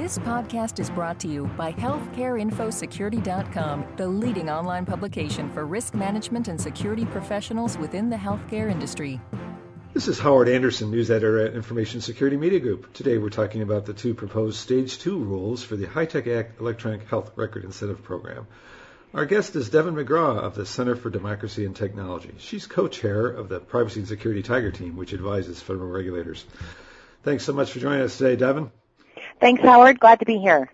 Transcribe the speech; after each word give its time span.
This 0.00 0.16
podcast 0.20 0.80
is 0.80 0.88
brought 0.88 1.20
to 1.20 1.28
you 1.28 1.44
by 1.58 1.74
HealthcareInfoSecurity.com, 1.74 3.84
the 3.98 4.08
leading 4.08 4.48
online 4.48 4.86
publication 4.86 5.52
for 5.52 5.66
risk 5.66 5.92
management 5.92 6.48
and 6.48 6.58
security 6.58 7.04
professionals 7.04 7.76
within 7.76 8.08
the 8.08 8.16
healthcare 8.16 8.70
industry. 8.70 9.20
This 9.92 10.08
is 10.08 10.18
Howard 10.18 10.48
Anderson, 10.48 10.90
news 10.90 11.10
editor 11.10 11.44
at 11.44 11.52
Information 11.52 12.00
Security 12.00 12.38
Media 12.38 12.60
Group. 12.60 12.94
Today 12.94 13.18
we're 13.18 13.28
talking 13.28 13.60
about 13.60 13.84
the 13.84 13.92
two 13.92 14.14
proposed 14.14 14.56
Stage 14.56 14.98
2 15.00 15.18
rules 15.18 15.62
for 15.62 15.76
the 15.76 15.86
HITECH 15.86 16.28
Act 16.28 16.62
Electronic 16.62 17.06
Health 17.06 17.32
Record 17.36 17.64
Incentive 17.64 18.02
Program. 18.02 18.46
Our 19.12 19.26
guest 19.26 19.54
is 19.54 19.68
Deven 19.68 20.02
McGraw 20.02 20.38
of 20.38 20.54
the 20.54 20.64
Center 20.64 20.96
for 20.96 21.10
Democracy 21.10 21.66
and 21.66 21.76
Technology. 21.76 22.32
She's 22.38 22.66
co-chair 22.66 23.26
of 23.26 23.50
the 23.50 23.60
Privacy 23.60 24.00
and 24.00 24.08
Security 24.08 24.42
Tiger 24.42 24.70
Team, 24.70 24.96
which 24.96 25.12
advises 25.12 25.60
federal 25.60 25.90
regulators. 25.90 26.46
Thanks 27.22 27.44
so 27.44 27.52
much 27.52 27.70
for 27.70 27.80
joining 27.80 28.00
us 28.00 28.16
today, 28.16 28.42
Deven. 28.42 28.70
Thanks, 29.40 29.62
Howard. 29.62 29.98
Glad 29.98 30.18
to 30.18 30.26
be 30.26 30.36
here. 30.36 30.70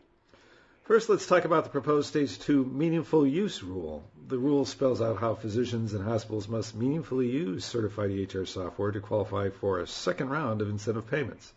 First, 0.87 1.09
let's 1.09 1.27
talk 1.27 1.45
about 1.45 1.63
the 1.63 1.71
proposed 1.71 2.09
Stage 2.09 2.37
2 2.41 2.65
meaningful 2.65 3.25
use 3.25 3.63
rule. 3.63 4.03
The 4.27 4.39
rule 4.39 4.65
spells 4.65 5.01
out 5.01 5.19
how 5.19 5.37
physicians 5.37 5.95
and 5.95 6.03
hospitals 6.03 6.49
must 6.49 6.75
meaningfully 6.75 7.29
use 7.29 7.65
certified 7.65 8.11
EHR 8.11 8.47
software 8.47 8.91
to 8.91 9.01
qualify 9.01 9.51
for 9.51 9.79
a 9.79 9.87
second 9.87 10.31
round 10.31 10.63
of 10.63 10.69
incentive 10.69 11.09
payments. 11.09 11.53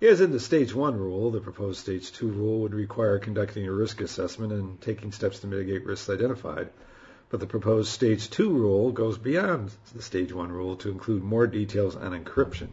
As 0.00 0.20
in 0.20 0.30
the 0.30 0.38
Stage 0.38 0.72
1 0.72 0.96
rule, 0.96 1.32
the 1.32 1.40
proposed 1.40 1.80
Stage 1.80 2.12
2 2.12 2.28
rule 2.28 2.60
would 2.60 2.74
require 2.74 3.18
conducting 3.18 3.66
a 3.66 3.72
risk 3.72 4.00
assessment 4.00 4.52
and 4.52 4.80
taking 4.80 5.10
steps 5.10 5.40
to 5.40 5.48
mitigate 5.48 5.84
risks 5.84 6.08
identified. 6.08 6.68
But 7.30 7.40
the 7.40 7.46
proposed 7.46 7.90
Stage 7.90 8.30
2 8.30 8.48
rule 8.48 8.92
goes 8.92 9.18
beyond 9.18 9.72
the 9.92 10.02
Stage 10.02 10.32
1 10.32 10.52
rule 10.52 10.76
to 10.76 10.90
include 10.90 11.24
more 11.24 11.48
details 11.48 11.96
on 11.96 12.12
encryption, 12.12 12.68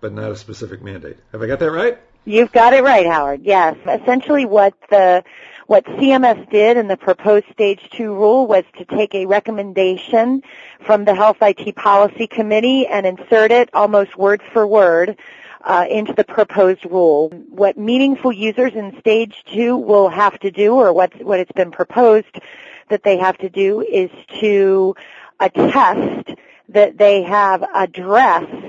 but 0.00 0.14
not 0.14 0.30
a 0.30 0.36
specific 0.36 0.80
mandate. 0.80 1.18
Have 1.32 1.42
I 1.42 1.46
got 1.46 1.58
that 1.58 1.70
right? 1.70 1.98
You've 2.24 2.52
got 2.52 2.74
it 2.74 2.82
right, 2.84 3.06
Howard. 3.06 3.42
Yes. 3.42 3.76
Essentially 3.86 4.44
what 4.44 4.74
the 4.90 5.24
what 5.66 5.84
CMS 5.84 6.48
did 6.50 6.78
in 6.78 6.88
the 6.88 6.96
proposed 6.96 7.44
stage 7.52 7.90
2 7.90 8.14
rule 8.14 8.46
was 8.46 8.64
to 8.78 8.86
take 8.86 9.14
a 9.14 9.26
recommendation 9.26 10.42
from 10.80 11.04
the 11.04 11.14
Health 11.14 11.36
IT 11.42 11.76
Policy 11.76 12.26
Committee 12.26 12.86
and 12.86 13.06
insert 13.06 13.50
it 13.50 13.68
almost 13.74 14.16
word 14.16 14.40
for 14.52 14.66
word 14.66 15.18
uh, 15.64 15.84
into 15.90 16.14
the 16.14 16.24
proposed 16.24 16.86
rule. 16.86 17.28
What 17.50 17.76
meaningful 17.76 18.32
users 18.32 18.72
in 18.74 18.98
stage 19.00 19.44
2 19.52 19.76
will 19.76 20.08
have 20.08 20.38
to 20.40 20.50
do 20.50 20.72
or 20.74 20.90
what's, 20.94 21.16
what 21.18 21.38
it's 21.38 21.52
been 21.52 21.70
proposed 21.70 22.40
that 22.88 23.02
they 23.02 23.18
have 23.18 23.36
to 23.38 23.50
do 23.50 23.82
is 23.82 24.10
to 24.40 24.94
attest 25.40 26.30
that 26.70 26.96
they 26.96 27.22
have 27.24 27.62
addressed 27.74 28.67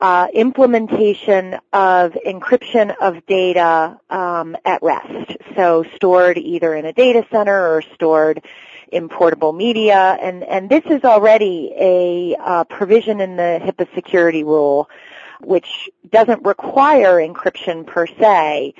uh, 0.00 0.28
implementation 0.34 1.54
of 1.72 2.12
encryption 2.26 2.94
of 3.00 3.24
data 3.26 3.98
um, 4.10 4.56
at 4.64 4.82
rest. 4.82 5.36
So 5.56 5.84
stored 5.94 6.38
either 6.38 6.74
in 6.74 6.84
a 6.84 6.92
data 6.92 7.24
center 7.30 7.74
or 7.74 7.82
stored 7.94 8.44
in 8.90 9.08
portable 9.08 9.52
media. 9.52 10.18
And, 10.20 10.42
and 10.44 10.68
this 10.68 10.84
is 10.86 11.04
already 11.04 11.72
a 11.78 12.36
uh, 12.38 12.64
provision 12.64 13.20
in 13.20 13.36
the 13.36 13.60
HIPAA 13.62 13.94
security 13.94 14.44
rule 14.44 14.88
which 15.40 15.90
doesn't 16.08 16.44
require 16.44 17.16
encryption 17.16 17.86
per 17.86 18.06
se, 18.06 18.74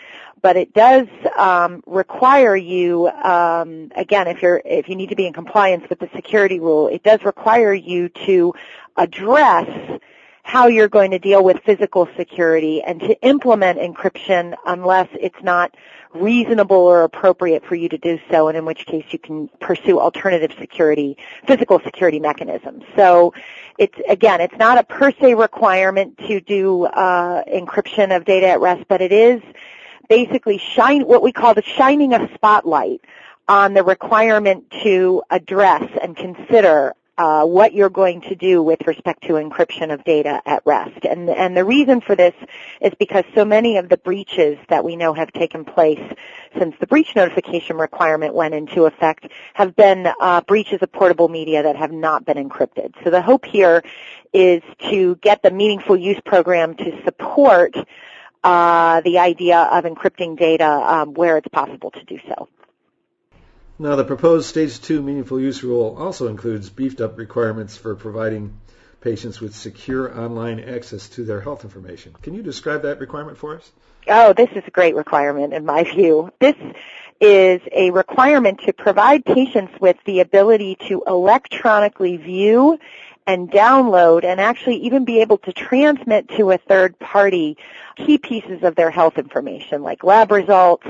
but 0.44 0.56
it 0.56 0.74
does 0.74 1.06
um, 1.38 1.82
require 1.86 2.54
you 2.54 3.08
um, 3.08 3.90
again 3.96 4.28
if 4.28 4.42
you're 4.42 4.60
if 4.64 4.88
you 4.88 4.94
need 4.94 5.08
to 5.08 5.16
be 5.16 5.26
in 5.26 5.32
compliance 5.32 5.88
with 5.88 5.98
the 5.98 6.08
security 6.14 6.60
rule 6.60 6.88
it 6.88 7.02
does 7.02 7.22
require 7.24 7.72
you 7.72 8.10
to 8.10 8.52
address 8.96 10.00
how 10.44 10.66
you're 10.66 10.88
going 10.88 11.10
to 11.10 11.18
deal 11.18 11.42
with 11.42 11.58
physical 11.64 12.06
security 12.18 12.82
and 12.82 13.00
to 13.00 13.20
implement 13.22 13.78
encryption 13.78 14.54
unless 14.66 15.08
it's 15.18 15.42
not 15.42 15.74
reasonable 16.12 16.76
or 16.76 17.02
appropriate 17.02 17.64
for 17.64 17.74
you 17.74 17.88
to 17.88 17.96
do 17.96 18.18
so, 18.30 18.48
and 18.48 18.56
in 18.56 18.66
which 18.66 18.84
case 18.84 19.06
you 19.08 19.18
can 19.18 19.48
pursue 19.58 19.98
alternative 19.98 20.54
security, 20.60 21.16
physical 21.46 21.80
security 21.80 22.20
mechanisms. 22.20 22.84
So 22.94 23.32
it's, 23.78 23.98
again, 24.06 24.42
it's 24.42 24.56
not 24.58 24.76
a 24.76 24.84
per 24.84 25.12
se 25.12 25.34
requirement 25.34 26.18
to 26.28 26.42
do 26.42 26.84
uh, 26.84 27.42
encryption 27.44 28.14
of 28.14 28.26
data 28.26 28.48
at 28.48 28.60
rest, 28.60 28.84
but 28.86 29.00
it 29.00 29.12
is 29.12 29.40
basically 30.10 30.58
shine, 30.58 31.06
what 31.06 31.22
we 31.22 31.32
call 31.32 31.54
the 31.54 31.62
shining 31.62 32.12
a 32.12 32.32
spotlight 32.34 33.00
on 33.48 33.72
the 33.72 33.82
requirement 33.82 34.70
to 34.82 35.22
address 35.30 35.90
and 36.02 36.16
consider 36.16 36.94
uh, 37.16 37.44
what 37.44 37.72
you're 37.72 37.90
going 37.90 38.20
to 38.22 38.34
do 38.34 38.62
with 38.62 38.86
respect 38.86 39.22
to 39.22 39.34
encryption 39.34 39.92
of 39.92 40.02
data 40.04 40.42
at 40.46 40.62
rest. 40.64 41.04
And, 41.04 41.30
and 41.30 41.56
the 41.56 41.64
reason 41.64 42.00
for 42.00 42.16
this 42.16 42.34
is 42.80 42.92
because 42.98 43.24
so 43.34 43.44
many 43.44 43.76
of 43.76 43.88
the 43.88 43.96
breaches 43.96 44.58
that 44.68 44.84
we 44.84 44.96
know 44.96 45.14
have 45.14 45.32
taken 45.32 45.64
place 45.64 46.02
since 46.58 46.74
the 46.80 46.86
breach 46.86 47.14
notification 47.14 47.76
requirement 47.76 48.34
went 48.34 48.54
into 48.54 48.86
effect 48.86 49.28
have 49.54 49.76
been 49.76 50.08
uh, 50.20 50.40
breaches 50.42 50.80
of 50.82 50.90
portable 50.90 51.28
media 51.28 51.62
that 51.62 51.76
have 51.76 51.92
not 51.92 52.24
been 52.24 52.36
encrypted. 52.36 52.92
So 53.04 53.10
the 53.10 53.22
hope 53.22 53.44
here 53.44 53.82
is 54.32 54.62
to 54.90 55.14
get 55.16 55.42
the 55.42 55.50
meaningful 55.50 55.96
use 55.96 56.20
program 56.24 56.74
to 56.76 57.00
support 57.04 57.76
uh, 58.42 59.00
the 59.02 59.18
idea 59.18 59.58
of 59.58 59.84
encrypting 59.84 60.36
data 60.36 60.66
um, 60.66 61.14
where 61.14 61.38
it's 61.38 61.48
possible 61.48 61.90
to 61.92 62.04
do 62.04 62.18
so. 62.28 62.48
Now, 63.76 63.96
the 63.96 64.04
proposed 64.04 64.46
Stage 64.46 64.80
2 64.80 65.02
meaningful 65.02 65.40
use 65.40 65.64
rule 65.64 65.96
also 65.98 66.28
includes 66.28 66.70
beefed 66.70 67.00
up 67.00 67.18
requirements 67.18 67.76
for 67.76 67.96
providing 67.96 68.56
patients 69.00 69.40
with 69.40 69.52
secure 69.54 70.16
online 70.16 70.60
access 70.60 71.08
to 71.10 71.24
their 71.24 71.40
health 71.40 71.64
information. 71.64 72.14
Can 72.22 72.34
you 72.34 72.42
describe 72.42 72.82
that 72.82 73.00
requirement 73.00 73.36
for 73.36 73.56
us? 73.56 73.72
Oh, 74.06 74.32
this 74.32 74.48
is 74.54 74.62
a 74.64 74.70
great 74.70 74.94
requirement 74.94 75.52
in 75.52 75.64
my 75.66 75.82
view. 75.82 76.30
This 76.38 76.54
is 77.20 77.60
a 77.72 77.90
requirement 77.90 78.60
to 78.66 78.72
provide 78.72 79.24
patients 79.24 79.72
with 79.80 79.96
the 80.04 80.20
ability 80.20 80.76
to 80.88 81.02
electronically 81.06 82.16
view 82.16 82.78
and 83.26 83.50
download 83.50 84.24
and 84.24 84.40
actually 84.40 84.76
even 84.76 85.04
be 85.04 85.20
able 85.20 85.38
to 85.38 85.52
transmit 85.52 86.28
to 86.36 86.50
a 86.50 86.58
third 86.58 86.98
party 86.98 87.56
key 87.96 88.18
pieces 88.18 88.62
of 88.62 88.74
their 88.74 88.90
health 88.90 89.18
information 89.18 89.82
like 89.82 90.04
lab 90.04 90.30
results, 90.30 90.86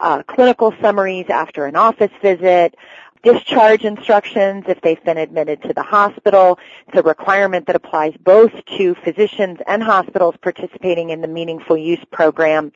uh, 0.00 0.22
clinical 0.24 0.74
summaries 0.80 1.26
after 1.28 1.66
an 1.66 1.76
office 1.76 2.10
visit, 2.22 2.74
discharge 3.22 3.84
instructions 3.84 4.64
if 4.68 4.80
they've 4.82 5.02
been 5.02 5.18
admitted 5.18 5.60
to 5.62 5.72
the 5.72 5.82
hospital. 5.82 6.58
It's 6.86 6.96
a 6.96 7.02
requirement 7.02 7.66
that 7.66 7.74
applies 7.74 8.14
both 8.18 8.52
to 8.76 8.94
physicians 8.94 9.58
and 9.66 9.82
hospitals 9.82 10.36
participating 10.40 11.10
in 11.10 11.22
the 11.22 11.28
Meaningful 11.28 11.76
Use 11.76 12.04
program. 12.12 12.72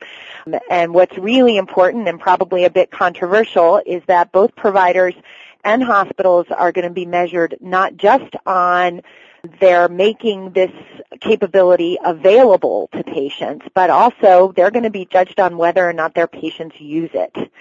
And 0.69 0.93
what's 0.93 1.17
really 1.17 1.57
important 1.57 2.07
and 2.07 2.19
probably 2.19 2.65
a 2.65 2.69
bit 2.69 2.91
controversial 2.91 3.81
is 3.85 4.03
that 4.07 4.31
both 4.31 4.53
providers 4.55 5.13
and 5.63 5.83
hospitals 5.83 6.47
are 6.49 6.71
going 6.71 6.87
to 6.87 6.93
be 6.93 7.05
measured 7.05 7.55
not 7.61 7.95
just 7.95 8.35
on 8.45 9.01
they're 9.59 9.89
making 9.89 10.51
this 10.51 10.71
capability 11.19 11.97
available 12.03 12.89
to 12.93 13.03
patients, 13.03 13.65
but 13.73 13.89
also 13.89 14.53
they're 14.55 14.71
going 14.71 14.83
to 14.83 14.89
be 14.89 15.05
judged 15.05 15.39
on 15.39 15.57
whether 15.57 15.87
or 15.87 15.93
not 15.93 16.13
their 16.13 16.27
patients 16.27 16.79
use 16.79 17.09
it. 17.13 17.51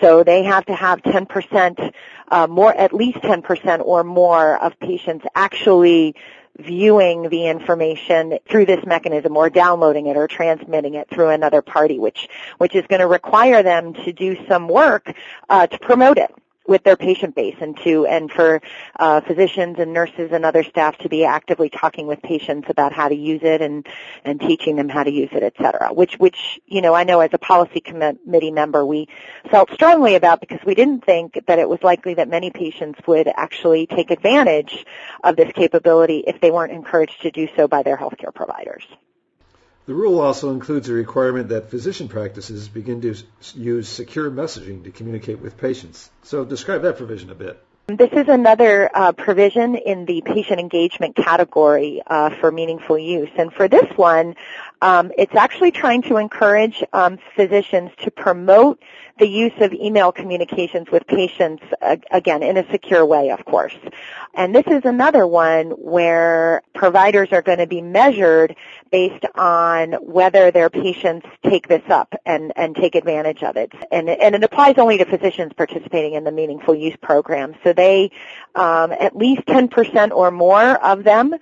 So 0.00 0.22
they 0.22 0.42
have 0.42 0.66
to 0.66 0.74
have 0.74 1.00
10% 1.02 1.92
uh, 2.28 2.46
more, 2.48 2.74
at 2.74 2.92
least 2.92 3.18
10% 3.18 3.80
or 3.80 4.04
more 4.04 4.62
of 4.62 4.78
patients 4.78 5.24
actually 5.34 6.14
viewing 6.58 7.28
the 7.28 7.46
information 7.46 8.38
through 8.48 8.66
this 8.66 8.84
mechanism 8.86 9.36
or 9.36 9.50
downloading 9.50 10.06
it 10.06 10.16
or 10.16 10.26
transmitting 10.26 10.94
it 10.94 11.08
through 11.10 11.28
another 11.28 11.62
party, 11.62 11.98
which, 11.98 12.28
which 12.58 12.74
is 12.74 12.86
going 12.88 13.00
to 13.00 13.06
require 13.06 13.62
them 13.62 13.92
to 13.92 14.12
do 14.12 14.36
some 14.48 14.68
work 14.68 15.14
uh, 15.48 15.66
to 15.66 15.78
promote 15.78 16.18
it 16.18 16.30
with 16.68 16.82
their 16.84 16.96
patient 16.96 17.34
base 17.34 17.56
and 17.60 17.76
to 17.84 18.06
and 18.06 18.30
for 18.30 18.60
uh, 18.98 19.20
physicians 19.22 19.76
and 19.78 19.92
nurses 19.92 20.30
and 20.32 20.44
other 20.44 20.62
staff 20.62 20.96
to 20.98 21.08
be 21.08 21.24
actively 21.24 21.68
talking 21.68 22.06
with 22.06 22.20
patients 22.22 22.68
about 22.70 22.92
how 22.92 23.08
to 23.08 23.14
use 23.14 23.40
it 23.42 23.60
and 23.60 23.86
and 24.24 24.40
teaching 24.40 24.76
them 24.76 24.88
how 24.88 25.02
to 25.02 25.10
use 25.10 25.30
it, 25.32 25.42
et 25.42 25.54
cetera. 25.60 25.92
Which 25.92 26.18
which 26.18 26.60
you 26.66 26.82
know 26.82 26.94
I 26.94 27.04
know 27.04 27.20
as 27.20 27.30
a 27.32 27.38
policy 27.38 27.80
committee 27.80 28.50
member 28.50 28.84
we 28.84 29.08
felt 29.50 29.70
strongly 29.72 30.14
about 30.14 30.40
because 30.40 30.60
we 30.64 30.74
didn't 30.74 31.04
think 31.04 31.38
that 31.46 31.58
it 31.58 31.68
was 31.68 31.82
likely 31.82 32.14
that 32.14 32.28
many 32.28 32.50
patients 32.50 33.00
would 33.06 33.28
actually 33.28 33.86
take 33.86 34.10
advantage 34.10 34.84
of 35.24 35.36
this 35.36 35.52
capability 35.52 36.24
if 36.26 36.40
they 36.40 36.50
weren't 36.50 36.72
encouraged 36.72 37.22
to 37.22 37.30
do 37.30 37.48
so 37.56 37.68
by 37.68 37.82
their 37.82 37.96
healthcare 37.96 38.34
providers. 38.34 38.84
The 39.86 39.94
rule 39.94 40.20
also 40.20 40.50
includes 40.50 40.88
a 40.88 40.92
requirement 40.92 41.48
that 41.50 41.70
physician 41.70 42.08
practices 42.08 42.68
begin 42.68 43.00
to 43.02 43.14
use 43.54 43.88
secure 43.88 44.30
messaging 44.30 44.84
to 44.84 44.90
communicate 44.90 45.40
with 45.40 45.56
patients. 45.56 46.10
So 46.22 46.44
describe 46.44 46.82
that 46.82 46.96
provision 46.96 47.30
a 47.30 47.34
bit. 47.34 47.62
This 47.86 48.10
is 48.12 48.26
another 48.26 48.90
uh, 48.92 49.12
provision 49.12 49.76
in 49.76 50.06
the 50.06 50.20
patient 50.20 50.58
engagement 50.58 51.14
category 51.14 52.02
uh, 52.04 52.30
for 52.40 52.50
meaningful 52.50 52.98
use. 52.98 53.30
And 53.38 53.52
for 53.52 53.68
this 53.68 53.86
one, 53.96 54.34
Um, 54.82 55.10
it's 55.16 55.34
actually 55.34 55.72
trying 55.72 56.02
to 56.02 56.18
encourage 56.18 56.84
um, 56.92 57.18
physicians 57.34 57.90
to 58.04 58.10
promote 58.10 58.78
the 59.18 59.26
use 59.26 59.52
of 59.60 59.72
email 59.72 60.12
communications 60.12 60.90
with 60.90 61.06
patients, 61.06 61.62
again, 62.10 62.42
in 62.42 62.56
a 62.56 62.70
secure 62.70 63.04
way, 63.04 63.30
of 63.30 63.44
course. 63.46 63.76
And 64.34 64.54
this 64.54 64.66
is 64.66 64.84
another 64.84 65.26
one 65.26 65.70
where 65.70 66.62
providers 66.74 67.28
are 67.32 67.40
going 67.40 67.58
to 67.58 67.66
be 67.66 67.80
measured 67.80 68.54
based 68.90 69.24
on 69.34 69.94
whether 69.94 70.50
their 70.50 70.68
patients 70.68 71.26
take 71.42 71.66
this 71.68 71.82
up 71.88 72.14
and, 72.26 72.52
and 72.56 72.76
take 72.76 72.94
advantage 72.94 73.42
of 73.42 73.56
it. 73.56 73.72
And, 73.90 74.10
and 74.10 74.34
it 74.34 74.44
applies 74.44 74.76
only 74.76 74.98
to 74.98 75.06
physicians 75.06 75.52
participating 75.54 76.12
in 76.12 76.24
the 76.24 76.32
meaningful 76.32 76.74
use 76.74 76.96
program. 77.00 77.54
So 77.64 77.72
they, 77.72 78.10
um, 78.54 78.92
at 78.92 79.16
least 79.16 79.46
10% 79.46 80.10
or 80.10 80.30
more 80.30 80.84
of 80.84 81.04
them 81.04 81.34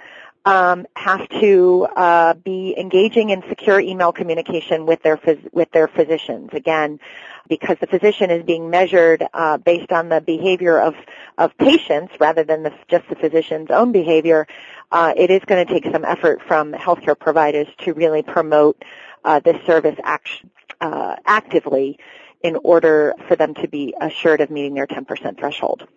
um, 0.45 0.87
have 0.95 1.29
to 1.41 1.87
uh, 1.97 2.35
be 2.35 2.75
engaging 2.79 3.31
in 3.31 3.43
secure 3.49 3.81
email 3.81 4.13
communication 4.13 4.87
with 4.87 5.03
their 5.03 5.17
phys- 5.17 5.53
with 5.53 5.71
their 5.73 5.89
physicians. 5.89 6.51
Again, 6.53 7.01
because 7.49 7.77
the 7.81 7.87
physician 7.87 8.31
is 8.31 8.45
being 8.45 8.71
measured 8.71 9.25
uh, 9.33 9.57
based 9.59 9.91
on 9.93 10.09
the 10.09 10.21
behavior 10.21 10.79
of 10.79 10.95
of 11.39 11.57
patients 11.59 12.15
rather 12.21 12.45
than 12.45 12.63
the, 12.63 12.73
just 12.89 13.09
the 13.09 13.17
physician's 13.17 13.71
own 13.71 13.93
behavior. 13.93 14.47
Uh, 14.93 15.13
it 15.17 15.31
is 15.31 15.41
going 15.47 15.67
to 15.67 15.73
take 15.73 15.91
some 15.93 16.05
effort 16.05 16.43
from 16.43 16.73
healthcare 16.73 17.19
providers 17.19 17.67
to 17.79 17.95
really 17.95 18.23
promote 18.23 18.83
uh, 19.25 19.41
this 19.41 19.57
service 19.67 19.99
act- 20.05 20.45
uh, 20.81 21.17
actively 21.27 21.99
in 22.43 22.57
order 22.63 23.15
for 23.27 23.37
them 23.37 23.55
to 23.55 23.67
be 23.67 23.95
assured 24.01 24.41
of 24.43 24.51
meeting 24.51 24.75
their 24.75 24.87
10% 24.87 25.39
threshold. 25.39 25.89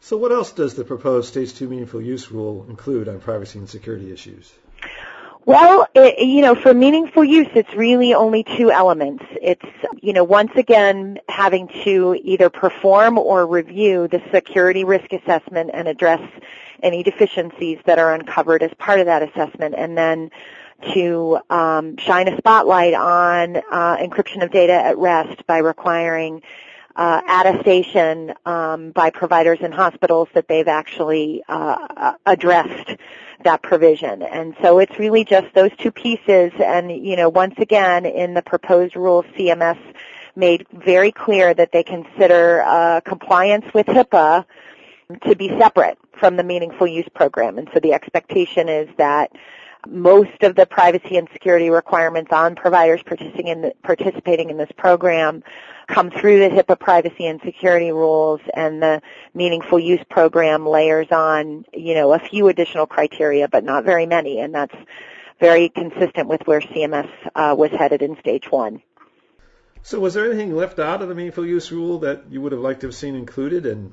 So 0.00 0.16
what 0.16 0.32
else 0.32 0.52
does 0.52 0.74
the 0.74 0.84
proposed 0.84 1.28
Stage 1.28 1.54
2 1.54 1.68
meaningful 1.68 2.00
use 2.00 2.30
rule 2.30 2.66
include 2.68 3.08
on 3.08 3.20
privacy 3.20 3.58
and 3.58 3.68
security 3.68 4.12
issues? 4.12 4.52
Well, 5.44 5.86
it, 5.94 6.18
you 6.26 6.42
know, 6.42 6.54
for 6.54 6.72
meaningful 6.74 7.24
use, 7.24 7.48
it's 7.54 7.72
really 7.74 8.14
only 8.14 8.44
two 8.44 8.70
elements. 8.70 9.24
It's, 9.40 9.64
you 10.00 10.12
know, 10.12 10.24
once 10.24 10.52
again, 10.54 11.18
having 11.28 11.68
to 11.84 12.18
either 12.22 12.50
perform 12.50 13.18
or 13.18 13.46
review 13.46 14.06
the 14.08 14.22
security 14.32 14.84
risk 14.84 15.12
assessment 15.12 15.70
and 15.72 15.88
address 15.88 16.20
any 16.82 17.02
deficiencies 17.02 17.78
that 17.86 17.98
are 17.98 18.14
uncovered 18.14 18.62
as 18.62 18.72
part 18.74 19.00
of 19.00 19.06
that 19.06 19.22
assessment, 19.22 19.74
and 19.76 19.96
then 19.96 20.30
to 20.94 21.38
um, 21.50 21.96
shine 21.98 22.28
a 22.28 22.36
spotlight 22.38 22.94
on 22.94 23.56
uh, 23.56 23.96
encryption 23.98 24.42
of 24.42 24.50
data 24.50 24.72
at 24.72 24.98
rest 24.98 25.46
by 25.46 25.58
requiring 25.58 26.42
uh, 26.96 27.20
attestation 27.28 28.34
um, 28.44 28.90
by 28.90 29.10
providers 29.10 29.58
and 29.62 29.72
hospitals 29.72 30.28
that 30.34 30.48
they've 30.48 30.68
actually 30.68 31.42
uh, 31.48 32.14
addressed 32.26 32.96
that 33.44 33.62
provision. 33.62 34.22
And 34.22 34.54
so 34.60 34.78
it's 34.78 34.98
really 34.98 35.24
just 35.24 35.54
those 35.54 35.70
two 35.78 35.90
pieces. 35.90 36.52
And, 36.62 36.90
you 36.90 37.16
know, 37.16 37.28
once 37.28 37.54
again, 37.58 38.06
in 38.06 38.34
the 38.34 38.42
proposed 38.42 38.96
rule, 38.96 39.24
CMS 39.36 39.78
made 40.36 40.66
very 40.72 41.12
clear 41.12 41.54
that 41.54 41.72
they 41.72 41.82
consider 41.82 42.62
uh, 42.62 43.00
compliance 43.00 43.66
with 43.74 43.86
HIPAA 43.86 44.44
to 45.22 45.34
be 45.34 45.48
separate 45.58 45.98
from 46.12 46.36
the 46.36 46.44
meaningful 46.44 46.86
use 46.86 47.08
program. 47.14 47.58
And 47.58 47.68
so 47.72 47.80
the 47.80 47.92
expectation 47.92 48.68
is 48.68 48.88
that 48.96 49.32
most 49.88 50.42
of 50.42 50.54
the 50.54 50.66
privacy 50.66 51.16
and 51.16 51.28
security 51.32 51.70
requirements 51.70 52.32
on 52.32 52.54
providers 52.54 53.02
participating 53.02 53.48
in, 53.48 53.62
the, 53.62 53.72
participating 53.82 54.50
in 54.50 54.56
this 54.56 54.70
program 54.76 55.42
come 55.86 56.10
through 56.10 56.38
the 56.40 56.54
HIPAA 56.54 56.78
privacy 56.78 57.26
and 57.26 57.40
security 57.44 57.90
rules 57.90 58.40
and 58.54 58.82
the 58.82 59.02
meaningful 59.34 59.78
use 59.78 60.02
program 60.08 60.66
layers 60.66 61.08
on, 61.10 61.64
you 61.72 61.94
know, 61.94 62.12
a 62.12 62.18
few 62.18 62.48
additional 62.48 62.86
criteria, 62.86 63.48
but 63.48 63.64
not 63.64 63.84
very 63.84 64.06
many, 64.06 64.40
and 64.40 64.54
that's 64.54 64.74
very 65.40 65.68
consistent 65.68 66.28
with 66.28 66.42
where 66.46 66.60
CMS 66.60 67.10
uh, 67.34 67.54
was 67.56 67.70
headed 67.70 68.02
in 68.02 68.18
stage 68.20 68.50
one. 68.50 68.82
So 69.82 69.98
was 69.98 70.14
there 70.14 70.26
anything 70.26 70.54
left 70.54 70.78
out 70.78 71.00
of 71.00 71.08
the 71.08 71.14
meaningful 71.14 71.46
use 71.46 71.72
rule 71.72 72.00
that 72.00 72.24
you 72.30 72.40
would 72.42 72.52
have 72.52 72.60
liked 72.60 72.82
to 72.82 72.88
have 72.88 72.94
seen 72.94 73.14
included? 73.14 73.64
And 73.64 73.92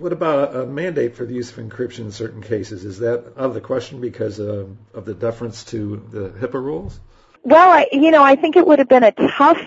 what 0.00 0.12
about 0.12 0.56
a, 0.56 0.66
mandate 0.66 1.16
for 1.16 1.24
the 1.24 1.34
use 1.34 1.50
of 1.50 1.56
encryption 1.58 2.00
in 2.00 2.12
certain 2.12 2.42
cases? 2.42 2.84
Is 2.84 2.98
that 3.00 3.18
out 3.36 3.46
of 3.46 3.54
the 3.54 3.60
question 3.60 4.00
because 4.00 4.38
of 4.38 5.04
the 5.04 5.14
deference 5.14 5.64
to 5.64 6.02
the 6.10 6.30
HIPAA 6.30 6.62
rules? 6.62 6.98
Well, 7.42 7.70
I, 7.70 7.86
you 7.92 8.10
know, 8.10 8.22
I 8.22 8.36
think 8.36 8.56
it 8.56 8.66
would 8.66 8.78
have 8.78 8.88
been 8.88 9.04
a 9.04 9.12
tough 9.12 9.62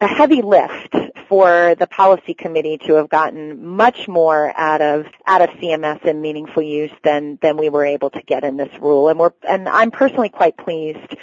a 0.00 0.06
heavy 0.06 0.40
lift 0.40 0.96
for 1.28 1.74
the 1.78 1.86
policy 1.86 2.32
committee 2.32 2.78
to 2.78 2.94
have 2.94 3.10
gotten 3.10 3.66
much 3.66 4.08
more 4.08 4.52
out 4.56 4.80
of 4.80 5.06
out 5.26 5.42
of 5.42 5.50
CMS 5.50 6.02
and 6.04 6.22
meaningful 6.22 6.62
use 6.62 6.90
than 7.04 7.38
than 7.42 7.58
we 7.58 7.68
were 7.68 7.84
able 7.84 8.08
to 8.10 8.22
get 8.22 8.42
in 8.42 8.56
this 8.56 8.72
rule. 8.80 9.08
And 9.08 9.18
we're 9.18 9.32
and 9.46 9.68
I'm 9.68 9.90
personally 9.90 10.30
quite 10.30 10.56
pleased 10.56 11.16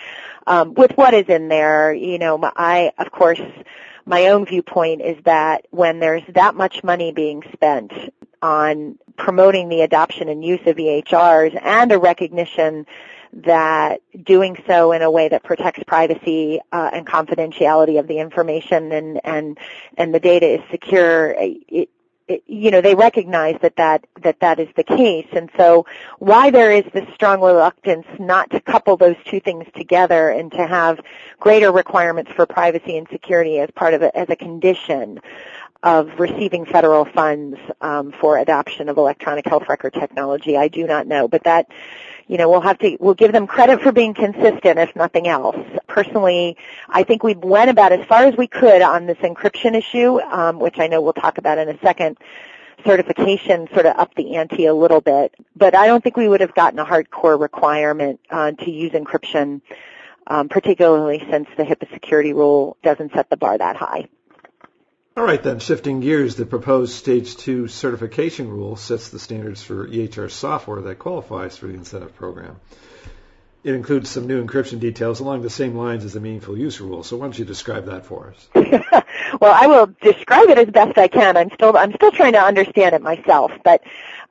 um, 0.45 0.75
with 0.75 0.91
what 0.95 1.15
is 1.15 1.25
in 1.27 1.47
there. 1.47 1.91
You 1.91 2.19
know, 2.19 2.39
I 2.55 2.91
of 2.99 3.11
course 3.11 3.41
my 4.05 4.27
own 4.27 4.45
viewpoint 4.45 5.01
is 5.01 5.17
that 5.25 5.65
when 5.71 5.99
there's 5.99 6.23
that 6.35 6.55
much 6.55 6.83
money 6.83 7.11
being 7.11 7.43
spent 7.51 7.91
on 8.41 8.97
promoting 9.17 9.69
the 9.69 9.81
adoption 9.81 10.29
and 10.29 10.43
use 10.43 10.61
of 10.65 10.75
EHRs 10.77 11.59
and 11.63 11.91
a 11.91 11.97
recognition 11.97 12.85
that 13.33 14.01
doing 14.23 14.57
so 14.67 14.91
in 14.91 15.01
a 15.01 15.11
way 15.11 15.27
that 15.27 15.43
protects 15.43 15.83
privacy 15.85 16.59
uh, 16.71 16.89
and 16.93 17.05
confidentiality 17.05 17.99
of 17.99 18.07
the 18.07 18.19
information 18.19 18.91
and 18.91 19.19
and 19.23 19.57
and 19.97 20.13
the 20.13 20.19
data 20.19 20.47
is 20.47 20.61
secure 20.71 21.31
it, 21.31 21.89
it, 22.27 22.43
you 22.45 22.71
know 22.71 22.81
they 22.81 22.95
recognize 22.95 23.57
that 23.61 23.75
that 23.77 24.05
that 24.21 24.39
that 24.39 24.59
is 24.59 24.67
the 24.75 24.83
case. 24.83 25.27
And 25.31 25.49
so 25.57 25.85
why 26.19 26.49
there 26.49 26.71
is 26.71 26.83
this 26.93 27.07
strong 27.13 27.41
reluctance 27.41 28.05
not 28.19 28.49
to 28.51 28.59
couple 28.59 28.97
those 28.97 29.15
two 29.25 29.39
things 29.39 29.65
together 29.75 30.29
and 30.29 30.51
to 30.51 30.67
have 30.67 30.99
greater 31.39 31.71
requirements 31.71 32.31
for 32.33 32.45
privacy 32.45 32.97
and 32.97 33.07
security 33.09 33.59
as 33.59 33.69
part 33.71 33.93
of 33.93 34.01
it 34.01 34.11
as 34.13 34.29
a 34.29 34.35
condition 34.35 35.19
of 35.83 36.19
receiving 36.19 36.65
federal 36.65 37.05
funds 37.05 37.57
um, 37.81 38.11
for 38.11 38.37
adoption 38.37 38.89
of 38.89 38.97
electronic 38.97 39.45
health 39.45 39.63
record 39.69 39.93
technology 39.93 40.57
I 40.57 40.67
do 40.67 40.85
not 40.87 41.07
know 41.07 41.27
but 41.27 41.43
that 41.43 41.67
you 42.27 42.37
know, 42.37 42.49
we'll 42.49 42.61
have 42.61 42.77
to, 42.79 42.97
we'll 42.99 43.13
give 43.13 43.31
them 43.31 43.47
credit 43.47 43.81
for 43.81 43.91
being 43.91 44.13
consistent 44.13 44.79
if 44.79 44.95
nothing 44.95 45.27
else. 45.27 45.57
Personally, 45.87 46.57
I 46.89 47.03
think 47.03 47.23
we 47.23 47.33
went 47.35 47.69
about 47.69 47.93
as 47.93 48.05
far 48.05 48.25
as 48.25 48.35
we 48.35 48.47
could 48.47 48.81
on 48.81 49.05
this 49.05 49.17
encryption 49.19 49.75
issue, 49.75 50.19
um, 50.19 50.59
which 50.59 50.77
I 50.77 50.87
know 50.87 51.01
we'll 51.01 51.13
talk 51.13 51.37
about 51.37 51.57
in 51.57 51.69
a 51.69 51.79
second. 51.79 52.17
Certification 52.85 53.67
sort 53.73 53.87
of 53.87 53.97
up 53.97 54.13
the 54.15 54.35
ante 54.35 54.65
a 54.65 54.73
little 54.73 55.01
bit, 55.01 55.33
but 55.55 55.73
I 55.73 55.87
don't 55.87 56.03
think 56.03 56.15
we 56.15 56.27
would 56.27 56.41
have 56.41 56.53
gotten 56.53 56.77
a 56.77 56.85
hardcore 56.85 57.39
requirement 57.39 58.19
uh, 58.29 58.51
to 58.51 58.71
use 58.71 58.91
encryption, 58.91 59.61
um, 60.27 60.47
particularly 60.47 61.25
since 61.29 61.47
the 61.57 61.63
HIPAA 61.63 61.91
security 61.91 62.33
rule 62.33 62.77
doesn't 62.83 63.13
set 63.13 63.29
the 63.31 63.37
bar 63.37 63.57
that 63.57 63.77
high. 63.77 64.07
All 65.17 65.23
right, 65.23 65.41
then, 65.41 65.57
shifting 65.57 65.99
gears, 65.99 66.35
the 66.35 66.45
proposed 66.45 66.93
Stage 66.93 67.37
2 67.37 67.69
certification 67.69 68.51
rule 68.51 68.75
sets 68.75 69.09
the 69.09 69.17
standards 69.17 69.63
for 69.63 69.87
EHR 69.87 70.29
software 70.29 70.79
that 70.81 70.99
qualifies 70.99 71.57
for 71.57 71.65
the 71.65 71.73
incentive 71.73 72.15
program. 72.15 72.57
It 73.63 73.73
includes 73.73 74.11
some 74.11 74.27
new 74.27 74.45
encryption 74.45 74.79
details 74.79 75.19
along 75.19 75.41
the 75.41 75.49
same 75.49 75.73
lines 75.73 76.05
as 76.05 76.13
the 76.13 76.19
meaningful 76.19 76.55
use 76.55 76.79
rule. 76.79 77.01
So 77.01 77.17
why 77.17 77.25
don't 77.25 77.39
you 77.39 77.45
describe 77.45 77.85
that 77.85 78.05
for 78.05 78.31
us? 78.31 78.47
well, 79.41 79.51
I 79.51 79.65
will 79.65 79.87
describe 80.03 80.49
it 80.49 80.59
as 80.59 80.69
best 80.69 80.99
I 80.99 81.07
can. 81.07 81.35
I'm 81.35 81.49
still 81.49 81.75
I'm 81.75 81.95
still 81.95 82.11
trying 82.11 82.33
to 82.33 82.41
understand 82.43 82.93
it 82.93 83.01
myself, 83.01 83.51
but 83.63 83.81